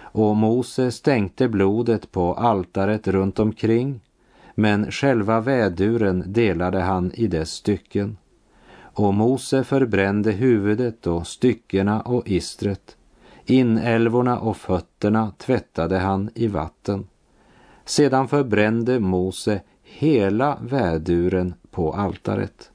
Och 0.00 0.36
Mose 0.36 0.90
stänkte 0.90 1.48
blodet 1.48 2.12
på 2.12 2.34
altaret 2.34 3.08
runt 3.08 3.38
omkring 3.38 4.00
men 4.54 4.90
själva 4.90 5.40
väduren 5.40 6.24
delade 6.26 6.80
han 6.80 7.12
i 7.14 7.26
dess 7.26 7.50
stycken. 7.50 8.16
Och 8.98 9.14
Mose 9.14 9.64
förbrände 9.64 10.32
huvudet 10.32 11.06
och 11.06 11.26
styckena 11.26 12.00
och 12.00 12.28
istret. 12.28 12.96
Inälvorna 13.46 14.38
och 14.38 14.56
fötterna 14.56 15.32
tvättade 15.38 15.98
han 15.98 16.30
i 16.34 16.46
vatten. 16.46 17.06
Sedan 17.84 18.28
förbrände 18.28 19.00
Mose 19.00 19.60
hela 19.82 20.58
väduren 20.62 21.54
på 21.70 21.92
altaret. 21.92 22.70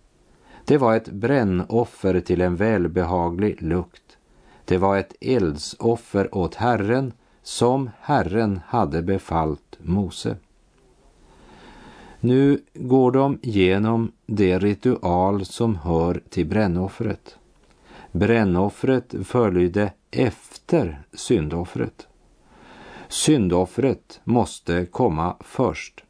Det 0.66 0.78
var 0.78 0.96
ett 0.96 1.12
brännoffer 1.12 2.20
till 2.20 2.42
en 2.42 2.56
välbehaglig 2.56 3.62
lukt. 3.62 4.18
Det 4.66 4.78
var 4.78 4.98
ett 4.98 5.16
eldsoffer 5.22 6.36
åt 6.36 6.56
Herren 6.56 7.14
som 7.42 7.90
Herren 8.00 8.60
hade 8.68 9.02
befallt 9.02 9.78
Mose. 9.80 10.36
Nu 12.26 12.60
går 12.74 13.12
de 13.12 13.40
genom 13.42 14.12
det 14.26 14.60
ritual 14.60 15.46
som 15.46 15.76
hör 15.76 16.22
till 16.30 16.46
brännoffret. 16.46 17.38
Brännoffret 18.12 19.16
följde 19.24 19.94
efter 20.12 21.02
syndoffret. 21.14 22.08
Syndoffret 23.08 24.22
måste 24.24 24.86
komma 24.86 25.36
först. 25.40 26.04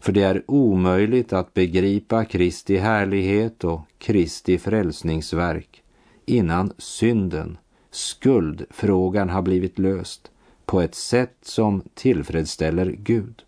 För 0.00 0.12
det 0.12 0.22
är 0.22 0.42
omöjligt 0.46 1.32
att 1.32 1.54
begripa 1.54 2.24
Kristi 2.24 2.76
härlighet 2.76 3.64
och 3.64 3.80
Kristi 3.98 4.58
frälsningsverk 4.58 5.82
innan 6.26 6.72
synden, 6.78 7.58
skuldfrågan 7.90 9.28
har 9.28 9.42
blivit 9.42 9.78
löst 9.78 10.30
på 10.66 10.80
ett 10.80 10.94
sätt 10.94 11.36
som 11.42 11.82
tillfredsställer 11.94 12.96
Gud. 12.98 13.44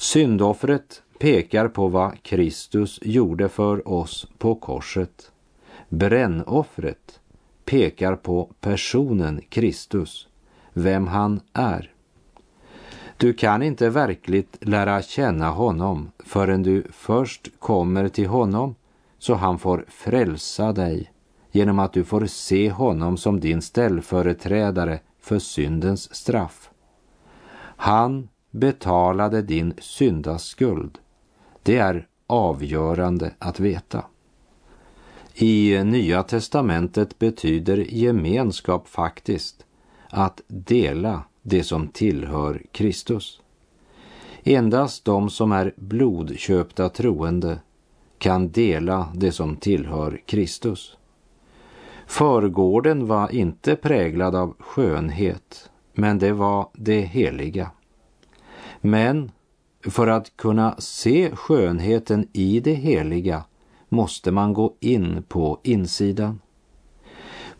Syndoffret 0.00 1.02
pekar 1.18 1.68
på 1.68 1.88
vad 1.88 2.22
Kristus 2.22 2.98
gjorde 3.02 3.48
för 3.48 3.88
oss 3.88 4.26
på 4.38 4.54
korset. 4.54 5.32
Brännoffret 5.88 7.20
pekar 7.64 8.16
på 8.16 8.50
personen 8.60 9.40
Kristus, 9.48 10.28
vem 10.72 11.06
han 11.06 11.40
är. 11.52 11.92
Du 13.16 13.32
kan 13.32 13.62
inte 13.62 13.90
verkligt 13.90 14.56
lära 14.60 15.02
känna 15.02 15.50
honom 15.50 16.10
förrän 16.18 16.62
du 16.62 16.84
först 16.92 17.48
kommer 17.58 18.08
till 18.08 18.28
honom 18.28 18.74
så 19.18 19.34
han 19.34 19.58
får 19.58 19.84
frälsa 19.88 20.72
dig 20.72 21.12
genom 21.52 21.78
att 21.78 21.92
du 21.92 22.04
får 22.04 22.26
se 22.26 22.70
honom 22.70 23.16
som 23.16 23.40
din 23.40 23.62
ställföreträdare 23.62 25.00
för 25.20 25.38
syndens 25.38 26.14
straff. 26.14 26.70
Han 27.76 28.28
betalade 28.50 29.42
din 29.42 29.74
syndaskuld. 29.78 30.98
Det 31.62 31.76
är 31.76 32.06
avgörande 32.26 33.34
att 33.38 33.60
veta. 33.60 34.04
I 35.34 35.84
Nya 35.84 36.22
testamentet 36.22 37.18
betyder 37.18 37.76
gemenskap 37.76 38.88
faktiskt 38.88 39.66
att 40.08 40.40
dela 40.46 41.22
det 41.42 41.62
som 41.62 41.88
tillhör 41.88 42.62
Kristus. 42.72 43.40
Endast 44.44 45.04
de 45.04 45.30
som 45.30 45.52
är 45.52 45.74
blodköpta 45.76 46.88
troende 46.88 47.60
kan 48.18 48.50
dela 48.50 49.08
det 49.14 49.32
som 49.32 49.56
tillhör 49.56 50.22
Kristus. 50.26 50.96
Förgården 52.06 53.06
var 53.06 53.34
inte 53.34 53.76
präglad 53.76 54.34
av 54.34 54.56
skönhet, 54.58 55.70
men 55.92 56.18
det 56.18 56.32
var 56.32 56.68
det 56.72 57.00
heliga. 57.00 57.70
Men 58.80 59.30
för 59.84 60.06
att 60.06 60.36
kunna 60.36 60.74
se 60.78 61.30
skönheten 61.36 62.28
i 62.32 62.60
det 62.60 62.74
heliga 62.74 63.44
måste 63.88 64.30
man 64.30 64.52
gå 64.52 64.74
in 64.80 65.22
på 65.28 65.60
insidan. 65.62 66.40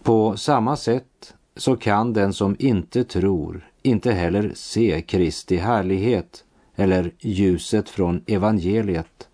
På 0.02 0.36
samma 0.36 0.76
sätt 0.76 1.34
så 1.56 1.76
kan 1.76 2.12
den 2.12 2.32
som 2.32 2.56
inte 2.58 3.04
tror 3.04 3.70
inte 3.82 4.12
heller 4.12 4.52
se 4.54 5.02
Kristi 5.02 5.56
härlighet 5.56 6.44
eller 6.76 7.12
ljuset 7.18 7.88
från 7.88 8.22
evangeliet 8.26 9.28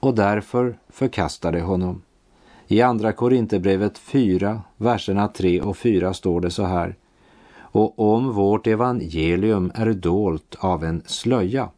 och 0.00 0.14
därför 0.14 0.78
förkastade 0.88 1.60
honom. 1.60 2.02
I 2.66 2.82
Andra 2.82 3.12
Korinthierbrevet 3.12 3.98
4, 3.98 4.62
verserna 4.76 5.28
3 5.28 5.60
och 5.60 5.76
4 5.76 6.14
står 6.14 6.40
det 6.40 6.50
så 6.50 6.64
här. 6.64 6.96
Och 7.74 7.98
om 7.98 8.32
vårt 8.32 8.66
evangelium 8.66 9.72
är 9.74 9.92
dolt 9.92 10.56
av 10.58 10.84
en 10.84 11.02
slöja 11.06 11.70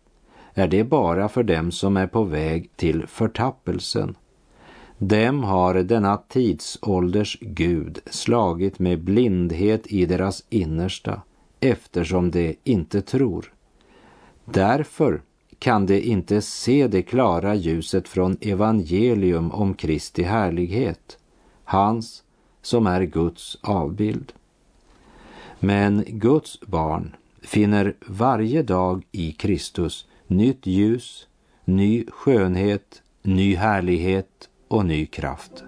är 0.55 0.69
det 0.69 0.85
bara 0.85 1.29
för 1.29 1.43
dem 1.43 1.73
som 1.73 1.97
är 1.97 2.07
på 2.07 2.23
väg 2.23 2.71
till 2.77 3.07
förtappelsen. 3.07 4.17
Dem 4.99 5.45
har 5.45 5.75
denna 5.75 6.17
tidsålders 6.17 7.39
Gud 7.41 7.99
slagit 8.07 8.79
med 8.79 9.01
blindhet 9.05 9.87
i 9.87 10.07
deras 10.07 10.45
innersta 10.49 11.23
eftersom 11.61 12.31
de 12.31 12.57
inte 12.65 13.03
tror. 13.03 13.53
Därför 14.45 15.23
kan 15.59 15.87
de 15.87 16.01
inte 16.01 16.43
se 16.43 16.89
det 16.89 17.03
klara 17.03 17.55
ljuset 17.55 18.09
från 18.09 18.37
evangelium 18.41 19.51
om 19.51 19.75
Kristi 19.75 20.23
härlighet, 20.23 21.19
hans 21.65 22.23
som 22.63 22.87
är 22.87 23.03
Guds 23.03 23.59
avbild. 23.63 24.33
Men 25.61 26.05
Guds 26.07 26.61
barn 26.61 27.17
finner 27.43 27.95
varje 28.07 28.63
dag 28.63 29.03
i 29.13 29.33
Kristus 29.33 30.07
nytt 30.27 30.67
ljus, 30.67 31.29
ny 31.65 32.05
skönhet, 32.09 33.03
ny 33.23 33.55
härlighet 33.55 34.49
och 34.69 34.87
ny 34.87 35.07
kraft. 35.07 35.65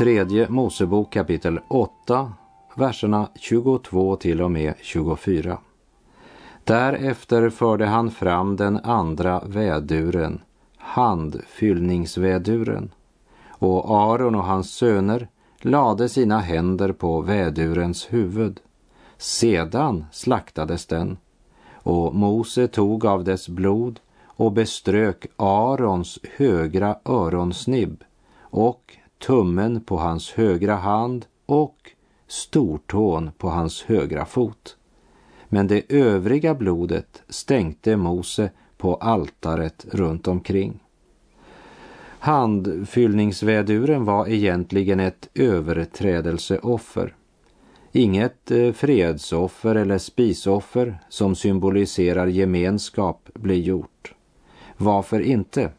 Tredje 0.00 0.48
Mosebok 0.48 1.12
kapitel 1.12 1.60
8, 1.68 2.32
verserna 2.74 3.28
22 3.34 4.16
till 4.16 4.42
och 4.42 4.50
med 4.50 4.74
24. 4.80 5.58
Därefter 6.64 7.50
förde 7.50 7.86
han 7.86 8.10
fram 8.10 8.56
den 8.56 8.76
andra 8.76 9.42
väduren, 9.46 10.40
handfyllningsväduren, 10.76 12.90
och 13.48 13.90
Aron 13.90 14.34
och 14.34 14.44
hans 14.44 14.70
söner 14.70 15.28
lade 15.58 16.08
sina 16.08 16.38
händer 16.38 16.92
på 16.92 17.20
vädurens 17.20 18.12
huvud. 18.12 18.60
Sedan 19.16 20.04
slaktades 20.12 20.86
den, 20.86 21.18
och 21.72 22.14
Mose 22.14 22.68
tog 22.68 23.06
av 23.06 23.24
dess 23.24 23.48
blod 23.48 24.00
och 24.24 24.52
beströk 24.52 25.26
Arons 25.36 26.18
högra 26.36 26.96
öronsnibb 27.04 28.04
och 28.40 28.96
tummen 29.20 29.80
på 29.80 29.96
hans 29.96 30.30
högra 30.30 30.74
hand 30.74 31.26
och 31.46 31.90
stortån 32.26 33.30
på 33.38 33.48
hans 33.48 33.82
högra 33.82 34.24
fot. 34.24 34.76
Men 35.48 35.66
det 35.66 35.92
övriga 35.92 36.54
blodet 36.54 37.22
stänkte 37.28 37.96
Mose 37.96 38.50
på 38.76 38.94
altaret 38.94 39.86
runt 39.90 40.28
omkring. 40.28 40.80
Handfyllningsväduren 42.18 44.04
var 44.04 44.28
egentligen 44.28 45.00
ett 45.00 45.28
överträdelseoffer. 45.34 47.14
Inget 47.92 48.50
eh, 48.50 48.72
fredsoffer 48.72 49.74
eller 49.74 49.98
spisoffer 49.98 50.98
som 51.08 51.34
symboliserar 51.34 52.26
gemenskap 52.26 53.28
blir 53.34 53.60
gjort. 53.60 54.14
Varför 54.76 55.20
inte? 55.20 55.70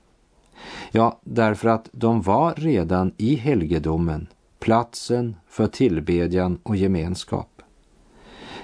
Ja, 0.91 1.19
därför 1.24 1.69
att 1.69 1.89
de 1.91 2.21
var 2.21 2.54
redan 2.58 3.12
i 3.17 3.36
helgedomen, 3.36 4.28
platsen 4.60 5.36
för 5.47 5.67
tillbedjan 5.67 6.60
och 6.63 6.76
gemenskap. 6.76 7.62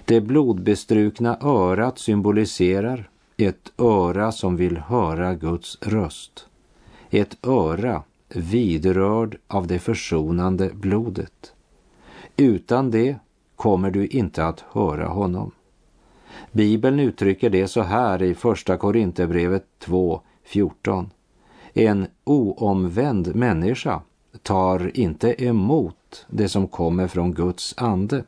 Det 0.05 0.21
blodbestrukna 0.21 1.37
örat 1.41 1.99
symboliserar 1.99 3.09
ett 3.37 3.71
öra 3.77 4.31
som 4.31 4.55
vill 4.55 4.77
höra 4.77 5.33
Guds 5.33 5.77
röst. 5.81 6.47
Ett 7.09 7.37
öra 7.47 8.03
vidrörd 8.29 9.37
av 9.47 9.67
det 9.67 9.79
försonande 9.79 10.69
blodet. 10.73 11.53
Utan 12.37 12.91
det 12.91 13.15
kommer 13.55 13.91
du 13.91 14.07
inte 14.07 14.45
att 14.45 14.63
höra 14.71 15.07
honom. 15.07 15.51
Bibeln 16.51 16.99
uttrycker 16.99 17.49
det 17.49 17.67
så 17.67 17.81
här 17.81 18.23
i 18.23 18.35
Första 18.35 18.77
Korinthierbrevet 18.77 19.65
2.14. 19.85 21.09
En 21.77 22.07
oomvänd 22.23 23.35
människa 23.35 24.01
tar 24.43 24.97
inte 24.97 25.43
emot 25.43 26.25
det 26.29 26.49
som 26.49 26.67
kommer 26.67 27.07
från 27.07 27.33
Guds 27.33 27.73
ande. 27.77 28.23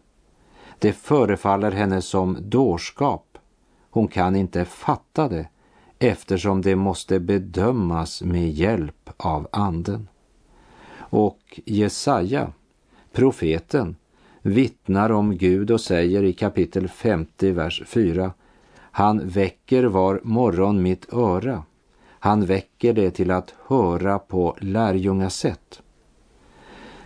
Det 0.79 0.93
förefaller 0.93 1.71
henne 1.71 2.01
som 2.01 2.37
dårskap. 2.41 3.37
Hon 3.89 4.07
kan 4.07 4.35
inte 4.35 4.65
fatta 4.65 5.27
det 5.29 5.47
eftersom 5.99 6.61
det 6.61 6.75
måste 6.75 7.19
bedömas 7.19 8.21
med 8.21 8.51
hjälp 8.51 9.09
av 9.17 9.47
anden. 9.51 10.07
Och 10.95 11.59
Jesaja, 11.65 12.51
profeten, 13.11 13.95
vittnar 14.41 15.11
om 15.11 15.37
Gud 15.37 15.71
och 15.71 15.81
säger 15.81 16.23
i 16.23 16.33
kapitel 16.33 16.87
50, 16.87 17.51
vers 17.51 17.83
4 17.85 18.31
Han 18.77 19.27
väcker 19.27 19.83
var 19.83 20.21
morgon 20.23 20.81
mitt 20.81 21.13
öra 21.13 21.63
han 22.19 22.45
väcker 22.45 22.93
det 22.93 23.11
till 23.11 23.31
att 23.31 23.55
höra 23.67 24.19
på 24.19 24.57
lärjungasätt. 24.61 25.81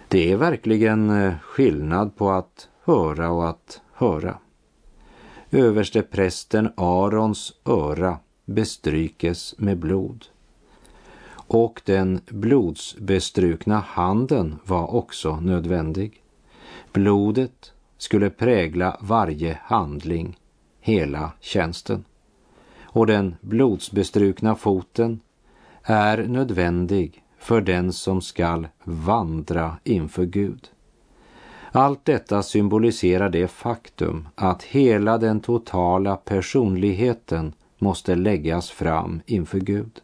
Det 0.07 0.31
är 0.31 0.35
verkligen 0.35 1.09
eh, 1.09 1.33
skillnad 1.41 2.15
på 2.15 2.29
att 2.31 2.69
höra 2.83 3.31
och 3.31 3.49
att 3.49 3.81
höra. 3.93 4.37
Överste 5.51 6.01
prästen 6.01 6.69
Arons 6.77 7.53
öra 7.65 8.17
bestrykes 8.45 9.55
med 9.57 9.77
blod. 9.77 10.25
Och 11.33 11.81
den 11.85 12.21
blodsbestrukna 12.27 13.79
handen 13.79 14.59
var 14.65 14.95
också 14.95 15.35
nödvändig. 15.35 16.23
Blodet 16.93 17.73
skulle 17.97 18.29
prägla 18.29 18.97
varje 19.01 19.59
handling, 19.63 20.37
hela 20.79 21.31
tjänsten 21.39 22.05
och 22.93 23.07
den 23.07 23.35
blodsbestrukna 23.41 24.55
foten 24.55 25.19
är 25.83 26.17
nödvändig 26.17 27.23
för 27.39 27.61
den 27.61 27.93
som 27.93 28.21
skall 28.21 28.67
vandra 28.83 29.77
inför 29.83 30.25
Gud. 30.25 30.69
Allt 31.71 32.05
detta 32.05 32.43
symboliserar 32.43 33.29
det 33.29 33.47
faktum 33.47 34.27
att 34.35 34.63
hela 34.63 35.17
den 35.17 35.39
totala 35.39 36.15
personligheten 36.15 37.53
måste 37.77 38.15
läggas 38.15 38.69
fram 38.69 39.21
inför 39.25 39.59
Gud. 39.59 40.01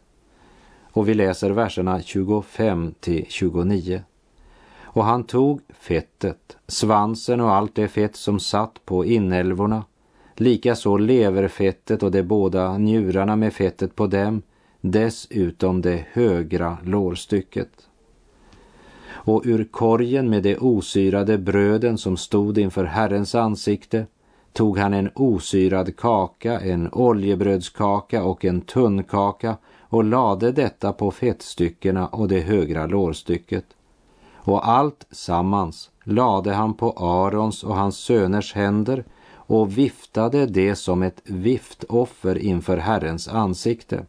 Och 0.92 1.08
vi 1.08 1.14
läser 1.14 1.50
verserna 1.50 2.02
25 2.02 2.94
till 3.00 3.26
29. 3.28 4.02
Och 4.82 5.04
han 5.04 5.24
tog 5.24 5.60
fettet, 5.68 6.56
svansen 6.66 7.40
och 7.40 7.54
allt 7.54 7.74
det 7.74 7.88
fett 7.88 8.16
som 8.16 8.40
satt 8.40 8.84
på 8.84 9.04
inälvorna, 9.04 9.84
likaså 10.40 10.96
leverfettet 10.96 12.02
och 12.02 12.10
de 12.10 12.22
båda 12.22 12.78
njurarna 12.78 13.36
med 13.36 13.52
fettet 13.52 13.96
på 13.96 14.06
dem, 14.06 14.42
dessutom 14.80 15.82
det 15.82 16.04
högra 16.12 16.78
lårstycket. 16.84 17.68
Och 19.08 19.42
ur 19.44 19.64
korgen 19.64 20.30
med 20.30 20.42
de 20.42 20.56
osyrade 20.56 21.38
bröden 21.38 21.98
som 21.98 22.16
stod 22.16 22.58
inför 22.58 22.84
Herrens 22.84 23.34
ansikte 23.34 24.06
tog 24.52 24.78
han 24.78 24.94
en 24.94 25.10
osyrad 25.14 25.96
kaka, 25.96 26.60
en 26.60 26.88
oljebrödskaka 26.92 28.24
och 28.24 28.44
en 28.44 28.60
tunnkaka 28.60 29.56
och 29.80 30.04
lade 30.04 30.52
detta 30.52 30.92
på 30.92 31.10
fettstyckena 31.10 32.06
och 32.06 32.28
det 32.28 32.40
högra 32.40 32.86
lårstycket. 32.86 33.64
Och 34.34 34.68
allt 34.68 35.06
sammans 35.10 35.90
lade 36.04 36.52
han 36.52 36.74
på 36.74 36.90
Arons 36.90 37.64
och 37.64 37.76
hans 37.76 37.96
söners 37.96 38.54
händer 38.54 39.04
och 39.50 39.78
viftade 39.78 40.46
det 40.46 40.76
som 40.76 41.02
ett 41.02 41.20
viftoffer 41.24 42.38
inför 42.38 42.76
Herrens 42.76 43.28
ansikte. 43.28 44.06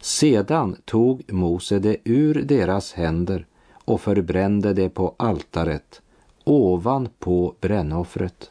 Sedan 0.00 0.76
tog 0.84 1.32
Mose 1.32 1.78
det 1.78 1.96
ur 2.04 2.34
deras 2.34 2.92
händer 2.92 3.46
och 3.84 4.00
förbrände 4.00 4.72
det 4.72 4.88
på 4.88 5.14
altaret 5.16 6.02
ovanpå 6.44 7.54
brännoffret. 7.60 8.50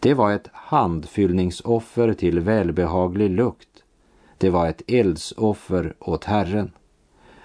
Det 0.00 0.14
var 0.14 0.32
ett 0.32 0.48
handfyllningsoffer 0.52 2.14
till 2.14 2.40
välbehaglig 2.40 3.30
lukt. 3.30 3.84
Det 4.38 4.50
var 4.50 4.66
ett 4.66 4.82
eldsoffer 4.86 5.94
åt 5.98 6.24
Herren. 6.24 6.70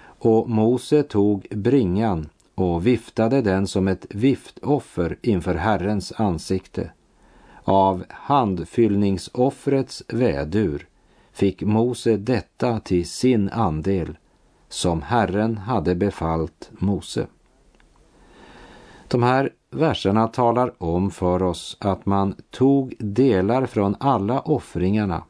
Och 0.04 0.48
Mose 0.48 1.02
tog 1.02 1.46
bringan 1.50 2.28
och 2.54 2.86
viftade 2.86 3.42
den 3.42 3.66
som 3.66 3.88
ett 3.88 4.06
viftoffer 4.10 5.18
inför 5.22 5.54
Herrens 5.54 6.12
ansikte. 6.16 6.90
Av 7.64 8.04
handfyllningsoffrets 8.08 10.02
vädur 10.08 10.86
fick 11.32 11.62
Mose 11.62 12.16
detta 12.16 12.80
till 12.80 13.08
sin 13.08 13.48
andel 13.48 14.16
som 14.68 15.02
Herren 15.02 15.58
hade 15.58 15.94
befallt 15.94 16.70
Mose. 16.78 17.26
De 19.08 19.22
här 19.22 19.50
verserna 19.70 20.28
talar 20.28 20.72
om 20.82 21.10
för 21.10 21.42
oss 21.42 21.76
att 21.80 22.06
man 22.06 22.34
tog 22.50 22.94
delar 22.98 23.66
från 23.66 23.96
alla 24.00 24.40
offringarna 24.40 25.24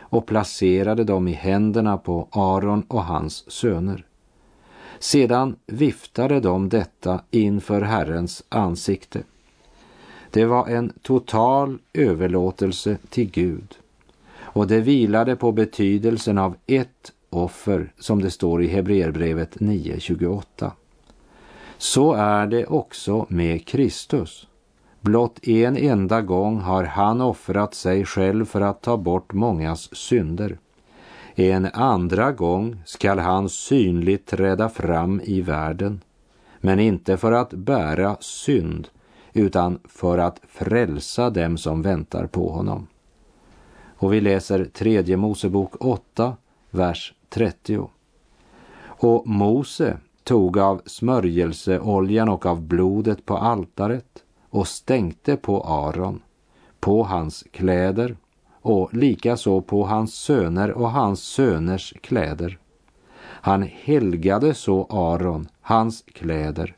och 0.00 0.26
placerade 0.26 1.04
dem 1.04 1.28
i 1.28 1.32
händerna 1.32 1.98
på 1.98 2.28
Aron 2.30 2.82
och 2.82 3.04
hans 3.04 3.50
söner. 3.50 4.04
Sedan 4.98 5.56
viftade 5.66 6.40
de 6.40 6.68
detta 6.68 7.20
inför 7.30 7.82
Herrens 7.82 8.44
ansikte. 8.48 9.22
Det 10.30 10.44
var 10.44 10.68
en 10.68 10.92
total 11.02 11.78
överlåtelse 11.92 12.98
till 13.10 13.30
Gud 13.30 13.78
och 14.58 14.66
det 14.66 14.80
vilade 14.80 15.36
på 15.36 15.52
betydelsen 15.52 16.38
av 16.38 16.56
ett 16.66 17.12
offer 17.30 17.92
som 17.98 18.22
det 18.22 18.30
står 18.30 18.62
i 18.62 18.66
Hebreerbrevet 18.66 19.56
9.28. 19.56 20.70
Så 21.78 22.12
är 22.12 22.46
det 22.46 22.66
också 22.66 23.26
med 23.28 23.66
Kristus. 23.66 24.46
Blott 25.00 25.48
en 25.48 25.76
enda 25.76 26.22
gång 26.22 26.60
har 26.60 26.84
han 26.84 27.20
offrat 27.20 27.74
sig 27.74 28.04
själv 28.04 28.44
för 28.44 28.60
att 28.60 28.82
ta 28.82 28.96
bort 28.96 29.32
mångas 29.32 29.96
synder. 29.96 30.58
En 31.34 31.66
andra 31.66 32.32
gång 32.32 32.82
skall 32.84 33.18
han 33.18 33.48
synligt 33.48 34.26
träda 34.26 34.68
fram 34.68 35.20
i 35.24 35.40
världen, 35.40 36.00
men 36.60 36.80
inte 36.80 37.16
för 37.16 37.32
att 37.32 37.50
bära 37.50 38.16
synd, 38.20 38.88
utan 39.38 39.78
för 39.84 40.18
att 40.18 40.40
frälsa 40.48 41.30
dem 41.30 41.58
som 41.58 41.82
väntar 41.82 42.26
på 42.26 42.50
honom. 42.50 42.86
Och 43.96 44.12
vi 44.12 44.20
läser 44.20 44.64
tredje 44.64 45.16
Mosebok 45.16 45.74
8, 45.80 46.36
vers 46.70 47.14
30. 47.28 47.90
Och 48.80 49.26
Mose 49.26 49.98
tog 50.24 50.58
av 50.58 50.82
smörjelseoljan 50.86 52.28
och 52.28 52.46
av 52.46 52.62
blodet 52.62 53.24
på 53.24 53.36
altaret 53.36 54.24
och 54.50 54.68
stänkte 54.68 55.36
på 55.36 55.62
Aron, 55.62 56.22
på 56.80 57.02
hans 57.02 57.44
kläder 57.52 58.16
och 58.62 58.94
likaså 58.94 59.60
på 59.60 59.84
hans 59.84 60.14
söner 60.14 60.70
och 60.70 60.90
hans 60.90 61.20
söners 61.20 61.94
kläder. 62.00 62.58
Han 63.20 63.62
helgade 63.62 64.54
så 64.54 64.86
Aron, 64.90 65.48
hans 65.60 66.04
kläder 66.12 66.77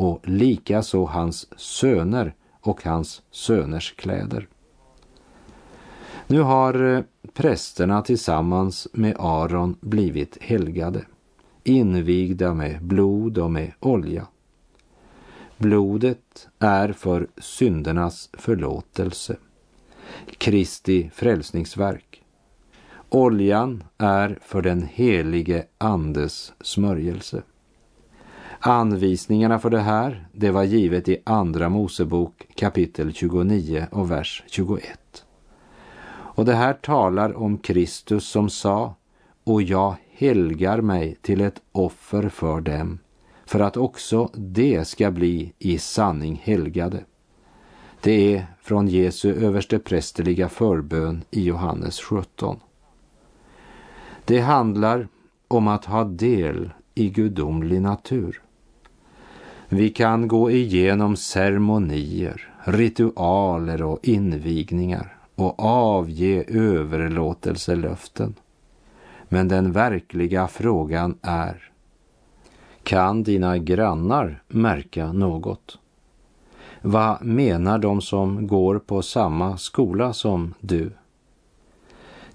och 0.00 0.28
likaså 0.28 1.04
hans 1.04 1.58
söner 1.60 2.34
och 2.60 2.84
hans 2.84 3.22
söners 3.30 3.94
kläder. 3.96 4.48
Nu 6.26 6.40
har 6.40 6.94
eh, 6.94 7.02
prästerna 7.34 8.02
tillsammans 8.02 8.88
med 8.92 9.16
Aron 9.18 9.76
blivit 9.80 10.38
helgade, 10.40 11.04
invigda 11.64 12.54
med 12.54 12.82
blod 12.82 13.38
och 13.38 13.50
med 13.50 13.72
olja. 13.80 14.26
Blodet 15.56 16.48
är 16.58 16.92
för 16.92 17.26
syndernas 17.38 18.30
förlåtelse, 18.32 19.36
Kristi 20.38 21.10
frälsningsverk. 21.14 22.22
Oljan 23.08 23.84
är 23.98 24.38
för 24.42 24.62
den 24.62 24.82
helige 24.82 25.66
Andes 25.78 26.52
smörjelse. 26.60 27.42
Anvisningarna 28.62 29.58
för 29.58 29.70
det 29.70 29.80
här, 29.80 30.28
det 30.32 30.50
var 30.50 30.64
givet 30.64 31.08
i 31.08 31.18
Andra 31.24 31.68
Mosebok 31.68 32.46
kapitel 32.54 33.12
29 33.12 33.86
och 33.90 34.10
vers 34.10 34.44
21. 34.46 34.84
Och 36.12 36.44
det 36.44 36.54
här 36.54 36.72
talar 36.72 37.36
om 37.36 37.58
Kristus 37.58 38.28
som 38.28 38.50
sa, 38.50 38.94
och 39.44 39.62
jag 39.62 39.94
helgar 40.10 40.80
mig 40.80 41.16
till 41.22 41.40
ett 41.40 41.60
offer 41.72 42.28
för 42.28 42.60
dem, 42.60 42.98
för 43.46 43.60
att 43.60 43.76
också 43.76 44.30
det 44.34 44.88
ska 44.88 45.10
bli 45.10 45.52
i 45.58 45.78
sanning 45.78 46.40
helgade. 46.44 47.04
Det 48.00 48.36
är 48.36 48.46
från 48.62 48.88
Jesu 48.88 49.34
översteprästerliga 49.34 50.48
förbön 50.48 51.24
i 51.30 51.44
Johannes 51.44 52.00
17. 52.00 52.60
Det 54.24 54.40
handlar 54.40 55.08
om 55.48 55.68
att 55.68 55.84
ha 55.84 56.04
del 56.04 56.70
i 56.94 57.10
gudomlig 57.10 57.82
natur. 57.82 58.42
Vi 59.72 59.90
kan 59.90 60.28
gå 60.28 60.50
igenom 60.50 61.16
ceremonier, 61.16 62.54
ritualer 62.64 63.82
och 63.82 63.98
invigningar 64.02 65.16
och 65.34 65.64
avge 65.64 66.44
överlåtelselöften. 66.48 68.34
Men 69.28 69.48
den 69.48 69.72
verkliga 69.72 70.48
frågan 70.48 71.18
är, 71.22 71.70
kan 72.82 73.22
dina 73.22 73.58
grannar 73.58 74.42
märka 74.48 75.12
något? 75.12 75.78
Vad 76.82 77.24
menar 77.24 77.78
de 77.78 78.00
som 78.00 78.46
går 78.46 78.78
på 78.78 79.02
samma 79.02 79.56
skola 79.56 80.12
som 80.12 80.54
du? 80.60 80.92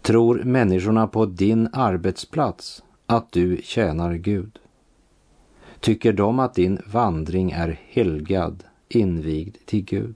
Tror 0.01 0.43
människorna 0.43 1.07
på 1.07 1.25
din 1.25 1.69
arbetsplats 1.73 2.83
att 3.05 3.31
du 3.31 3.57
tjänar 3.63 4.13
Gud? 4.13 4.59
Tycker 5.85 6.13
de 6.13 6.39
att 6.39 6.53
din 6.53 6.79
vandring 6.85 7.51
är 7.51 7.79
helgad, 7.87 8.63
invigd 8.89 9.55
till 9.65 9.85
Gud? 9.85 10.15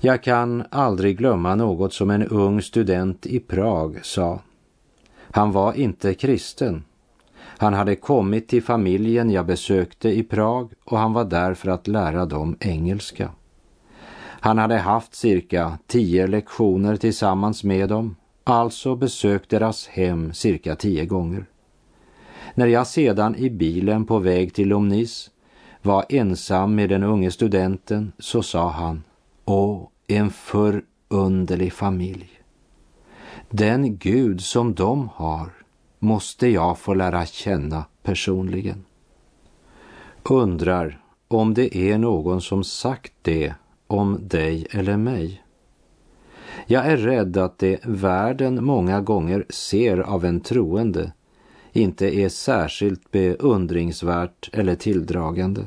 Jag 0.00 0.22
kan 0.22 0.64
aldrig 0.70 1.18
glömma 1.18 1.54
något 1.54 1.92
som 1.92 2.10
en 2.10 2.28
ung 2.28 2.62
student 2.62 3.26
i 3.26 3.40
Prag 3.40 4.04
sa. 4.04 4.40
Han 5.18 5.52
var 5.52 5.72
inte 5.72 6.14
kristen. 6.14 6.84
Han 7.36 7.74
hade 7.74 7.96
kommit 7.96 8.48
till 8.48 8.62
familjen 8.62 9.30
jag 9.30 9.46
besökte 9.46 10.08
i 10.08 10.22
Prag 10.22 10.72
och 10.84 10.98
han 10.98 11.12
var 11.12 11.24
där 11.24 11.54
för 11.54 11.70
att 11.70 11.88
lära 11.88 12.26
dem 12.26 12.56
engelska. 12.60 13.30
Han 14.20 14.58
hade 14.58 14.78
haft 14.78 15.14
cirka 15.14 15.78
tio 15.86 16.26
lektioner 16.26 16.96
tillsammans 16.96 17.64
med 17.64 17.88
dem, 17.88 18.16
alltså 18.44 18.96
besökt 18.96 19.50
deras 19.50 19.86
hem 19.86 20.32
cirka 20.32 20.76
tio 20.76 21.06
gånger. 21.06 21.46
När 22.54 22.66
jag 22.66 22.86
sedan 22.86 23.36
i 23.36 23.50
bilen 23.50 24.04
på 24.04 24.18
väg 24.18 24.54
till 24.54 24.68
Lomnis 24.68 25.30
var 25.82 26.04
ensam 26.08 26.74
med 26.74 26.88
den 26.88 27.02
unge 27.02 27.30
studenten 27.30 28.12
så 28.18 28.42
sa 28.42 28.68
han 28.68 29.02
Åh, 29.44 29.88
en 30.06 30.30
förunderlig 30.30 31.72
familj. 31.72 32.30
Den 33.50 33.96
Gud 33.96 34.40
som 34.40 34.74
de 34.74 35.08
har 35.14 35.48
måste 35.98 36.48
jag 36.48 36.78
få 36.78 36.94
lära 36.94 37.26
känna 37.26 37.84
personligen. 38.02 38.84
Undrar 40.22 41.00
om 41.28 41.54
det 41.54 41.76
är 41.76 41.98
någon 41.98 42.40
som 42.40 42.64
sagt 42.64 43.12
det 43.22 43.54
om 43.86 44.28
dig 44.28 44.66
eller 44.70 44.96
mig. 44.96 45.42
Jag 46.66 46.86
är 46.86 46.96
rädd 46.96 47.36
att 47.36 47.58
det 47.58 47.80
världen 47.84 48.64
många 48.64 49.00
gånger 49.00 49.46
ser 49.48 49.98
av 49.98 50.24
en 50.24 50.40
troende 50.40 51.12
inte 51.76 52.16
är 52.16 52.28
särskilt 52.28 53.10
beundringsvärt 53.10 54.50
eller 54.52 54.74
tilldragande. 54.74 55.66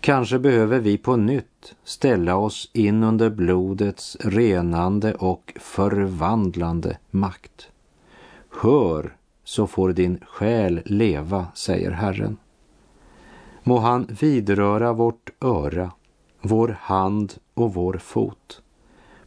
Kanske 0.00 0.38
behöver 0.38 0.80
vi 0.80 0.98
på 0.98 1.16
nytt 1.16 1.74
ställa 1.84 2.36
oss 2.36 2.70
in 2.72 3.02
under 3.02 3.30
blodets 3.30 4.16
renande 4.20 5.14
och 5.14 5.52
förvandlande 5.60 6.98
makt. 7.10 7.68
Hör, 8.62 9.16
så 9.44 9.66
får 9.66 9.92
din 9.92 10.18
själ 10.26 10.82
leva, 10.84 11.46
säger 11.54 11.90
Herren. 11.90 12.36
Må 13.62 13.78
han 13.78 14.06
vidröra 14.20 14.92
vårt 14.92 15.30
öra, 15.40 15.90
vår 16.40 16.76
hand 16.80 17.34
och 17.54 17.74
vår 17.74 17.98
fot 17.98 18.62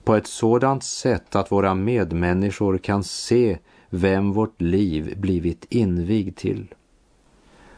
på 0.06 0.16
ett 0.16 0.28
sådant 0.28 0.84
sätt 0.84 1.36
att 1.36 1.52
våra 1.52 1.74
medmänniskor 1.74 2.78
kan 2.78 3.04
se 3.04 3.58
vem 3.96 4.34
vårt 4.34 4.62
liv 4.62 5.14
blivit 5.18 5.66
invigd 5.70 6.36
till. 6.38 6.74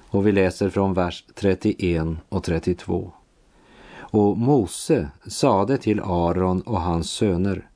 Och 0.09 0.27
vi 0.27 0.31
läser 0.31 0.69
från 0.69 0.93
vers 0.93 1.25
31 1.35 2.07
och 2.29 2.43
32. 2.43 3.11
Och 3.95 4.37
Mose 4.37 5.09
sade 5.27 5.77
till 5.77 5.99
Aron 5.99 6.61
och 6.61 6.81
hans 6.81 7.09
söner, 7.09 7.69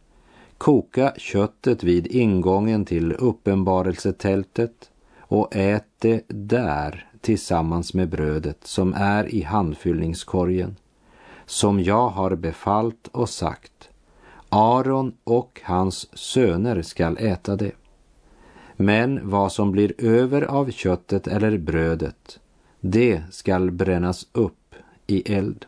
koka 0.58 1.14
köttet 1.18 1.84
vid 1.84 2.08
ingången 2.08 2.86
till 2.86 3.14
uppenbarelsetältet 3.14 4.92
och 5.20 5.56
ät 5.56 5.86
det 6.00 6.24
där 6.28 7.10
tillsammans 7.22 7.94
med 7.94 8.10
brödet 8.10 8.68
som 8.68 8.94
är 8.94 9.36
i 9.36 9.42
handfyllningskorgen, 9.42 10.76
som 11.46 11.80
jag 11.84 12.10
har 12.10 12.36
befallt 12.36 13.08
och 13.08 13.30
sagt, 13.30 13.90
Aron 14.50 15.14
och 15.24 15.62
hans 15.64 16.18
söner 16.18 16.82
skall 16.82 17.18
äta 17.18 17.56
det. 17.56 17.72
Men 18.82 19.30
vad 19.30 19.52
som 19.52 19.72
blir 19.72 19.94
över 19.98 20.42
av 20.42 20.72
köttet 20.72 21.28
eller 21.28 21.58
brödet, 21.58 22.40
det 22.80 23.24
skall 23.32 23.72
brännas 23.72 24.28
upp 24.32 24.76
i 25.08 25.34
eld. 25.34 25.66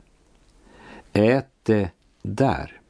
Ät 1.13 1.49
det 1.63 1.89
där. 2.21 2.81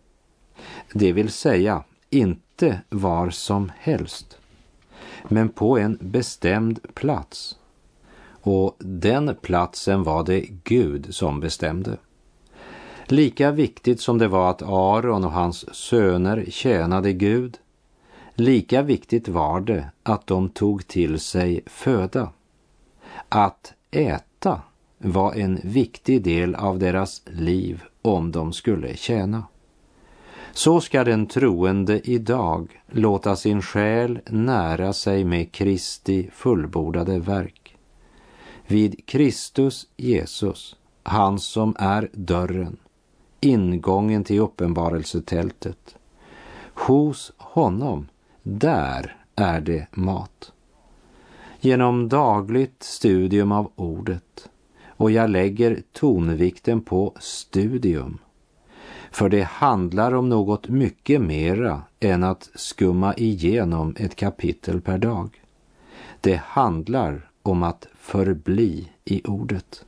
Det 0.94 1.12
vill 1.12 1.30
säga 1.30 1.84
inte 2.10 2.82
var 2.90 3.30
som 3.30 3.72
helst, 3.78 4.38
men 5.28 5.50
på 5.50 5.78
en 5.78 5.98
bestämd 6.02 6.80
plats. 6.94 7.58
Och 8.42 8.76
den 8.80 9.36
platsen 9.42 10.04
var 10.04 10.24
det 10.24 10.46
Gud 10.64 11.16
som 11.16 11.40
bestämde. 11.40 11.98
Lika 13.06 13.52
viktigt 13.52 14.02
som 14.02 14.18
det 14.18 14.28
var 14.28 14.50
att 14.50 14.62
Aron 14.62 15.24
och 15.24 15.32
hans 15.32 15.76
söner 15.76 16.46
tjänade 16.50 17.14
Gud, 17.14 17.58
lika 18.36 18.82
viktigt 18.82 19.28
var 19.28 19.60
det 19.62 19.90
att 20.04 20.28
de 20.28 20.50
tog 20.50 20.88
till 20.88 21.20
sig 21.20 21.62
föda. 21.66 22.30
Att 23.30 23.74
äta 23.92 24.62
var 24.98 25.34
en 25.34 25.60
viktig 25.64 26.24
del 26.24 26.56
av 26.56 26.80
deras 26.80 27.22
liv 27.26 27.84
om 28.02 28.32
de 28.32 28.54
skulle 28.54 28.96
tjäna. 28.96 29.44
Så 30.52 30.82
ska 30.82 31.04
den 31.04 31.26
troende 31.26 32.10
idag 32.10 32.82
låta 32.88 33.36
sin 33.36 33.62
själ 33.62 34.20
nära 34.30 34.94
sig 34.94 35.24
med 35.24 35.52
Kristi 35.52 36.30
fullbordade 36.34 37.20
verk. 37.20 37.76
Vid 38.68 39.06
Kristus 39.06 39.88
Jesus, 39.98 40.76
han 41.04 41.40
som 41.40 41.76
är 41.80 42.10
dörren, 42.12 42.78
ingången 43.40 44.24
till 44.24 44.40
uppenbarelsetältet. 44.40 45.96
Hos 46.74 47.32
honom, 47.38 48.08
där 48.44 49.16
är 49.36 49.62
det 49.62 49.88
mat. 49.92 50.52
Genom 51.60 52.10
dagligt 52.10 52.84
studium 52.84 53.52
av 53.52 53.72
ordet 53.76 54.50
och 54.88 55.12
jag 55.12 55.30
lägger 55.30 55.82
tonvikten 55.92 56.82
på 56.82 57.14
studium. 57.20 58.18
För 59.12 59.30
det 59.30 59.44
handlar 59.44 60.14
om 60.14 60.30
något 60.30 60.68
mycket 60.68 61.22
mera 61.22 61.82
än 62.00 62.24
att 62.24 62.50
skumma 62.56 63.14
igenom 63.14 63.96
ett 64.00 64.16
kapitel 64.16 64.82
per 64.82 64.98
dag. 64.98 65.42
Det 66.22 66.42
handlar 66.44 67.30
om 67.42 67.64
att 67.64 67.88
förbli 68.00 68.90
i 69.06 69.22
ordet. 69.26 69.86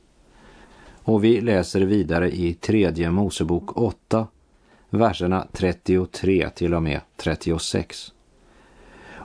Och 1.02 1.24
vi 1.24 1.40
läser 1.40 1.80
vidare 1.80 2.30
i 2.30 2.54
tredje 2.54 3.10
Mosebok 3.10 3.76
8, 3.76 4.26
verserna 4.90 5.46
33 5.52 6.50
till 6.50 6.74
och 6.74 6.82
med 6.82 7.00
36. 7.16 8.12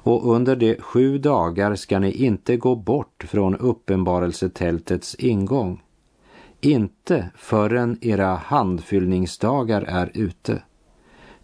Och 0.03 0.35
under 0.35 0.55
de 0.55 0.75
sju 0.75 1.17
dagar 1.17 1.75
ska 1.75 1.99
ni 1.99 2.11
inte 2.11 2.57
gå 2.57 2.75
bort 2.75 3.25
från 3.27 3.55
uppenbarelsetältets 3.55 5.15
ingång, 5.15 5.83
inte 6.61 7.29
förrän 7.35 7.97
era 8.01 8.35
handfyllningsdagar 8.35 9.81
är 9.81 10.11
ute. 10.13 10.63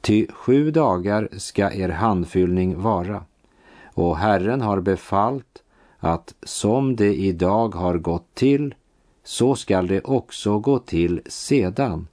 Ty 0.02 0.28
sju 0.28 0.72
dagar 0.72 1.30
ska 1.32 1.72
er 1.72 1.90
handfyllning 1.90 2.82
vara, 2.82 3.24
och 3.94 4.18
Herren 4.18 4.62
har 4.62 4.82
befallt 4.82 5.64
att 6.00 6.34
som 6.44 6.96
det 6.96 7.16
idag 7.16 7.76
har 7.76 7.98
gått 7.98 8.36
till 8.36 8.76
så 9.24 9.56
skall 9.56 9.88
det 9.88 10.02
också 10.02 10.60
gå 10.60 10.80
till 10.80 11.22
sedan 11.26 12.08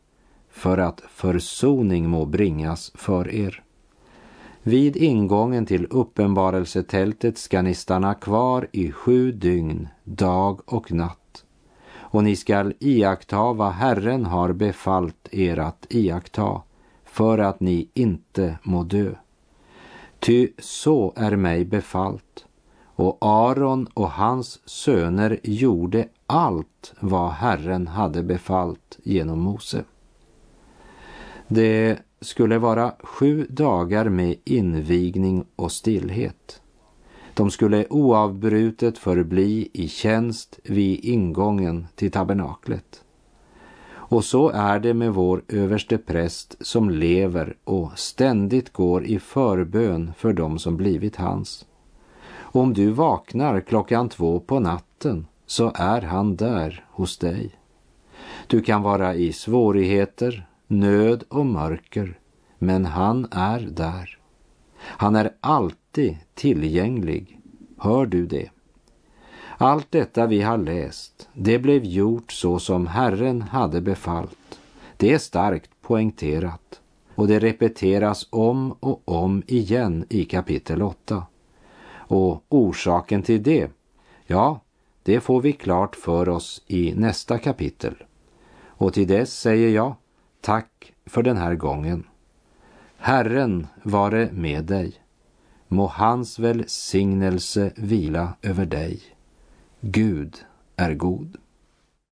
för 0.51 0.79
att 0.79 1.01
försoning 1.09 2.09
må 2.09 2.25
bringas 2.25 2.93
för 2.95 3.35
er. 3.35 3.64
Vid 4.67 4.97
ingången 4.97 5.67
till 5.67 5.87
uppenbarelsetältet 5.91 7.39
ska 7.39 7.63
ni 7.63 7.75
stanna 7.75 8.15
kvar 8.15 8.69
i 8.73 8.93
sju 8.93 9.33
dygn, 9.33 9.89
dag 10.05 10.61
och 10.67 10.93
natt. 10.93 11.45
Och 11.97 12.25
ni 12.25 12.37
skall 12.37 12.75
iaktta 12.79 13.53
vad 13.53 13.73
Herren 13.73 14.27
har 14.27 14.53
befallt 14.53 15.29
er 15.31 15.59
att 15.59 15.87
iaktta, 15.91 16.63
för 17.05 17.39
att 17.39 17.61
ni 17.61 17.89
inte 17.95 18.59
må 18.63 18.83
dö. 18.83 19.15
Ty 20.19 20.49
så 20.59 21.13
är 21.17 21.37
mig 21.37 21.65
befallt. 21.65 22.45
Och 22.85 23.19
Aron 23.21 23.87
och 23.95 24.11
hans 24.11 24.69
söner 24.69 25.41
gjorde 25.43 26.09
allt 26.27 26.95
vad 27.01 27.31
Herren 27.31 27.89
hade 27.89 28.23
befallt 28.23 28.99
genom 29.03 29.41
Mose. 29.41 29.85
Det 31.49 31.99
skulle 32.25 32.59
vara 32.59 32.93
sju 33.03 33.47
dagar 33.51 34.09
med 34.09 34.37
invigning 34.45 35.45
och 35.57 35.73
stillhet. 35.73 36.63
De 37.35 37.51
skulle 37.51 37.87
oavbrutet 37.91 38.99
förbli 38.99 39.69
i 39.73 39.89
tjänst 39.89 40.59
vid 40.65 41.05
ingången 41.05 41.87
till 41.95 42.11
tabernaklet. 42.11 43.05
Och 43.93 44.25
så 44.25 44.49
är 44.49 44.81
det 44.81 44.95
med 44.95 45.15
vår 45.15 45.43
överste 45.49 45.99
präst 45.99 46.57
som 46.61 46.91
lever 46.91 47.57
och 47.65 47.99
ständigt 47.99 48.73
går 48.73 49.05
i 49.05 49.19
förbön 49.19 50.13
för 50.17 50.33
dem 50.33 50.59
som 50.59 50.77
blivit 50.77 51.17
hans. 51.17 51.67
Om 52.37 52.75
du 52.75 52.91
vaknar 52.91 53.61
klockan 53.61 54.09
två 54.09 54.41
på 54.41 54.61
natten 54.61 55.27
så 55.47 55.73
är 55.75 56.03
han 56.03 56.37
där 56.37 56.85
hos 56.91 57.19
dig. 57.19 57.51
Du 58.47 58.63
kan 58.63 58.83
vara 58.83 59.15
i 59.15 59.33
svårigheter, 59.33 60.47
nöd 60.67 61.25
och 61.29 61.47
mörker, 61.47 62.19
men 62.59 62.85
han 62.85 63.27
är 63.31 63.61
där. 63.61 64.19
Han 64.79 65.17
är 65.17 65.31
alltid 65.41 66.17
tillgänglig. 66.35 67.41
Hör 67.79 68.07
du 68.07 68.27
det? 68.27 68.51
Allt 69.59 69.91
detta 69.91 70.27
vi 70.27 70.43
har 70.43 70.59
läst, 70.59 71.29
det 71.33 71.59
blev 71.59 71.85
gjort 71.85 72.33
så 72.33 72.59
som 72.59 72.87
Herren 72.87 73.43
hade 73.43 73.81
befallt. 73.81 74.61
Det 74.97 75.13
är 75.13 75.19
starkt 75.19 75.71
poängterat 75.81 76.81
och 77.15 77.29
det 77.29 77.39
repeteras 77.39 78.29
om 78.31 78.73
och 78.81 79.03
om 79.05 79.43
igen 79.47 80.05
i 80.09 80.25
kapitel 80.25 80.83
8. 80.83 81.27
Och 81.95 82.45
orsaken 82.49 83.23
till 83.23 83.43
det, 83.43 83.71
ja, 84.27 84.61
det 85.03 85.21
får 85.21 85.41
vi 85.41 85.53
klart 85.53 85.97
för 85.97 86.29
oss 86.29 86.63
i 86.67 86.95
nästa 86.95 87.39
kapitel. 87.39 87.95
Och 88.67 88.93
till 88.93 89.09
dess 89.09 89.41
säger 89.41 89.69
jag 89.69 89.95
tack 90.45 90.93
för 91.07 91.23
den 91.23 91.37
här 91.37 91.55
gången. 91.55 92.05
Herren 92.97 93.67
vare 93.83 94.29
med 94.33 94.65
dig. 94.65 94.95
Må 95.69 95.87
hans 95.87 96.39
välsignelse 96.39 97.73
vila 97.77 98.35
över 98.43 98.67
dig. 98.67 99.03
Gud 99.81 100.37
är 100.77 100.95
god. 100.95 101.37